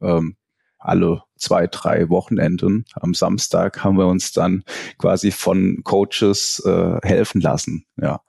Ähm, 0.00 0.36
alle 0.78 1.22
zwei, 1.36 1.66
drei 1.66 2.08
Wochenenden. 2.08 2.84
Am 2.94 3.14
Samstag 3.14 3.84
haben 3.84 3.98
wir 3.98 4.06
uns 4.06 4.32
dann 4.32 4.64
quasi 4.98 5.30
von 5.30 5.82
Coaches 5.84 6.62
äh, 6.64 6.98
helfen 7.02 7.40
lassen. 7.40 7.84
Ja. 7.96 8.22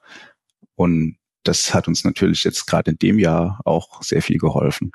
Und 0.74 1.16
das 1.44 1.74
hat 1.74 1.88
uns 1.88 2.04
natürlich 2.04 2.44
jetzt 2.44 2.66
gerade 2.66 2.92
in 2.92 2.98
dem 2.98 3.18
Jahr 3.18 3.60
auch 3.64 4.02
sehr 4.02 4.22
viel 4.22 4.38
geholfen. 4.38 4.92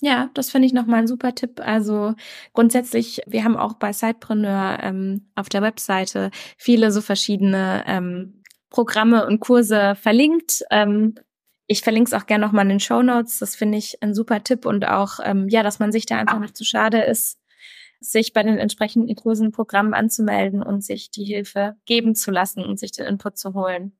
Ja, 0.00 0.30
das 0.34 0.50
finde 0.50 0.66
ich 0.66 0.72
nochmal 0.72 1.00
ein 1.00 1.06
super 1.08 1.34
Tipp. 1.34 1.60
Also 1.60 2.14
grundsätzlich, 2.52 3.20
wir 3.26 3.42
haben 3.42 3.56
auch 3.56 3.74
bei 3.74 3.92
Sidepreneur 3.92 4.78
ähm, 4.80 5.28
auf 5.34 5.48
der 5.48 5.62
Webseite 5.62 6.30
viele 6.56 6.92
so 6.92 7.00
verschiedene 7.00 7.82
ähm, 7.86 8.42
Programme 8.70 9.26
und 9.26 9.40
Kurse 9.40 9.96
verlinkt. 9.96 10.62
Ähm, 10.70 11.16
ich 11.66 11.82
verlinke 11.82 12.08
es 12.08 12.14
auch 12.14 12.26
gerne 12.26 12.46
nochmal 12.46 12.64
in 12.64 12.70
den 12.70 12.80
Show 12.80 13.02
Notes. 13.02 13.40
Das 13.40 13.56
finde 13.56 13.78
ich 13.78 14.02
ein 14.02 14.14
super 14.14 14.42
Tipp 14.44 14.66
und 14.66 14.86
auch, 14.86 15.18
ähm, 15.22 15.48
ja, 15.48 15.64
dass 15.64 15.80
man 15.80 15.90
sich 15.90 16.06
da 16.06 16.16
einfach 16.18 16.38
nicht 16.38 16.56
zu 16.56 16.64
schade 16.64 17.02
ist, 17.02 17.38
sich 18.00 18.32
bei 18.32 18.44
den 18.44 18.58
entsprechenden 18.58 19.14
Kursen, 19.16 19.50
Programmen 19.50 19.94
anzumelden 19.94 20.62
und 20.62 20.84
sich 20.84 21.10
die 21.10 21.24
Hilfe 21.24 21.76
geben 21.86 22.14
zu 22.14 22.30
lassen 22.30 22.64
und 22.64 22.78
sich 22.78 22.92
den 22.92 23.06
Input 23.06 23.36
zu 23.36 23.54
holen. 23.54 23.98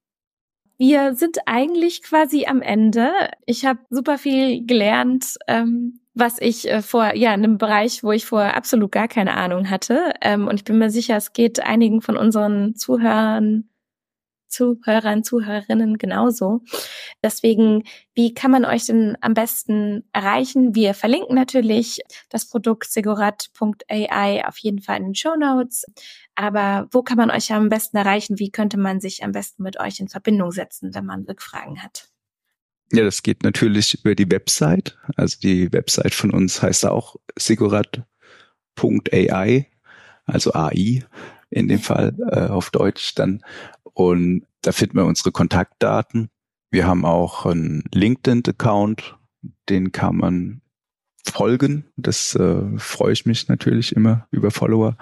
Wir 0.78 1.14
sind 1.14 1.38
eigentlich 1.46 2.02
quasi 2.02 2.46
am 2.46 2.62
Ende. 2.62 3.10
Ich 3.46 3.66
habe 3.66 3.80
super 3.90 4.16
viel 4.16 4.64
gelernt, 4.64 5.36
ähm, 5.48 6.00
was 6.14 6.40
ich 6.40 6.70
äh, 6.70 6.82
vor, 6.82 7.14
ja, 7.14 7.34
in 7.34 7.44
einem 7.44 7.58
Bereich, 7.58 8.04
wo 8.04 8.12
ich 8.12 8.26
vorher 8.26 8.56
absolut 8.56 8.92
gar 8.92 9.08
keine 9.08 9.34
Ahnung 9.36 9.70
hatte. 9.70 10.12
Ähm, 10.20 10.46
und 10.46 10.54
ich 10.54 10.64
bin 10.64 10.78
mir 10.78 10.90
sicher, 10.90 11.16
es 11.16 11.32
geht 11.32 11.60
einigen 11.60 12.00
von 12.00 12.16
unseren 12.16 12.76
Zuhörern 12.76 13.68
Zuhörern, 14.48 15.24
Zuhörerinnen 15.24 15.98
genauso. 15.98 16.62
Deswegen, 17.22 17.84
wie 18.14 18.34
kann 18.34 18.50
man 18.50 18.64
euch 18.64 18.86
denn 18.86 19.16
am 19.20 19.34
besten 19.34 20.04
erreichen? 20.12 20.74
Wir 20.74 20.94
verlinken 20.94 21.34
natürlich 21.34 22.00
das 22.30 22.48
Produkt 22.48 22.90
segurat.ai 22.90 24.46
auf 24.46 24.58
jeden 24.58 24.80
Fall 24.80 24.98
in 24.98 25.04
den 25.04 25.14
Show 25.14 25.36
Notes. 25.36 25.84
Aber 26.34 26.88
wo 26.90 27.02
kann 27.02 27.16
man 27.16 27.30
euch 27.30 27.52
am 27.52 27.68
besten 27.68 27.96
erreichen? 27.96 28.38
Wie 28.38 28.50
könnte 28.50 28.78
man 28.78 29.00
sich 29.00 29.24
am 29.24 29.32
besten 29.32 29.62
mit 29.62 29.78
euch 29.80 30.00
in 30.00 30.08
Verbindung 30.08 30.52
setzen, 30.52 30.94
wenn 30.94 31.04
man 31.04 31.24
Rückfragen 31.24 31.82
hat? 31.82 32.08
Ja, 32.92 33.04
das 33.04 33.22
geht 33.22 33.42
natürlich 33.42 34.02
über 34.02 34.14
die 34.14 34.30
Website. 34.30 34.96
Also 35.16 35.38
die 35.42 35.70
Website 35.72 36.14
von 36.14 36.30
uns 36.30 36.62
heißt 36.62 36.86
auch 36.86 37.16
segurat.ai, 37.38 38.06
also 40.24 40.54
AI 40.54 41.04
in 41.50 41.68
dem 41.68 41.80
Fall 41.80 42.14
äh, 42.30 42.46
auf 42.48 42.70
Deutsch 42.70 43.14
dann. 43.14 43.42
Und 43.98 44.46
da 44.62 44.70
finden 44.70 44.96
wir 44.96 45.06
unsere 45.06 45.32
Kontaktdaten. 45.32 46.30
Wir 46.70 46.86
haben 46.86 47.04
auch 47.04 47.46
einen 47.46 47.82
LinkedIn-Account, 47.92 49.16
den 49.68 49.90
kann 49.90 50.16
man 50.16 50.60
folgen. 51.28 51.84
Das 51.96 52.36
äh, 52.36 52.62
freue 52.76 53.12
ich 53.12 53.26
mich 53.26 53.48
natürlich 53.48 53.96
immer 53.96 54.28
über 54.30 54.52
Follower. 54.52 54.96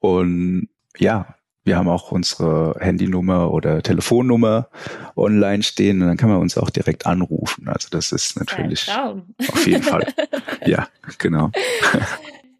Und 0.00 0.70
ja, 0.96 1.34
wir 1.64 1.76
haben 1.76 1.90
auch 1.90 2.10
unsere 2.10 2.76
Handynummer 2.80 3.52
oder 3.52 3.82
Telefonnummer 3.82 4.70
online 5.14 5.62
stehen 5.62 6.00
und 6.00 6.08
dann 6.08 6.16
kann 6.16 6.30
man 6.30 6.38
uns 6.38 6.56
auch 6.56 6.70
direkt 6.70 7.04
anrufen. 7.04 7.68
Also 7.68 7.88
das 7.90 8.12
ist 8.12 8.38
natürlich 8.38 8.90
auf 8.90 9.66
jeden 9.66 9.82
Fall. 9.82 10.06
Ja, 10.64 10.88
genau. 11.18 11.50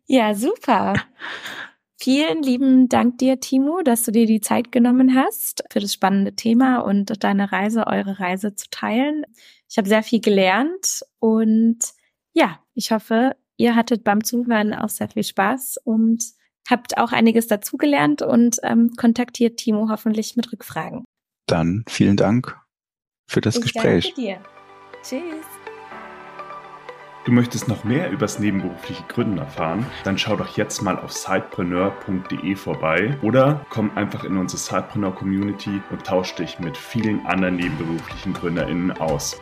Ja, 0.07 0.35
super. 0.35 0.95
Vielen 1.99 2.43
lieben 2.43 2.89
Dank 2.89 3.19
dir, 3.19 3.41
Timo, 3.41 3.81
dass 3.83 4.05
du 4.05 4.13
dir 4.13 4.27
die 4.27 4.41
Zeit 4.41 4.71
genommen 4.71 5.15
hast 5.15 5.65
für 5.71 5.81
das 5.81 5.95
spannende 5.95 6.35
Thema 6.35 6.81
und 6.81 7.25
deine 7.25 7.53
Reise, 7.53 7.87
eure 7.87 8.21
Reise 8.21 8.55
zu 8.55 8.69
teilen. 8.71 9.25
Ich 9.69 9.79
habe 9.79 9.89
sehr 9.89 10.03
viel 10.03 10.21
gelernt 10.21 11.03
und 11.21 11.79
ja, 12.35 12.61
ich 12.75 12.93
hoffe, 12.93 13.35
ihr 13.57 13.75
hattet 13.75 14.05
beim 14.05 14.23
Zuhören 14.23 14.75
auch 14.75 14.91
sehr 14.91 15.09
viel 15.09 15.25
Spaß 15.25 15.79
und 15.85 16.23
habt 16.69 16.99
auch 16.99 17.13
einiges 17.13 17.47
dazugelernt 17.47 18.21
und 18.21 18.59
ähm, 18.63 18.91
kontaktiert 18.97 19.57
Timo 19.57 19.89
hoffentlich 19.89 20.37
mit 20.37 20.53
Rückfragen. 20.53 21.05
Dann 21.47 21.85
vielen 21.89 22.17
Dank 22.17 22.59
für 23.27 23.41
das 23.41 23.57
ich 23.57 23.63
Gespräch. 23.63 24.13
Danke 24.15 24.21
dir. 24.21 24.41
Tschüss. 25.03 25.56
Du 27.27 27.33
möchtest 27.33 27.67
noch 27.67 27.83
mehr 27.83 28.13
übers 28.13 28.39
nebenberufliche 28.39 29.03
Gründen 29.09 29.39
erfahren? 29.39 29.85
Dann 30.05 30.17
schau 30.17 30.37
doch 30.37 30.57
jetzt 30.57 30.81
mal 30.81 30.97
auf 30.97 31.11
sidepreneur.de 31.11 32.55
vorbei 32.55 33.19
oder 33.21 33.67
komm 33.69 33.91
einfach 33.97 34.23
in 34.23 34.37
unsere 34.37 34.61
Sidepreneur 34.61 35.13
Community 35.13 35.83
und 35.91 36.07
tausch 36.07 36.37
dich 36.37 36.61
mit 36.61 36.77
vielen 36.77 37.27
anderen 37.27 37.57
nebenberuflichen 37.57 38.33
GründerInnen 38.33 38.93
aus. 38.93 39.41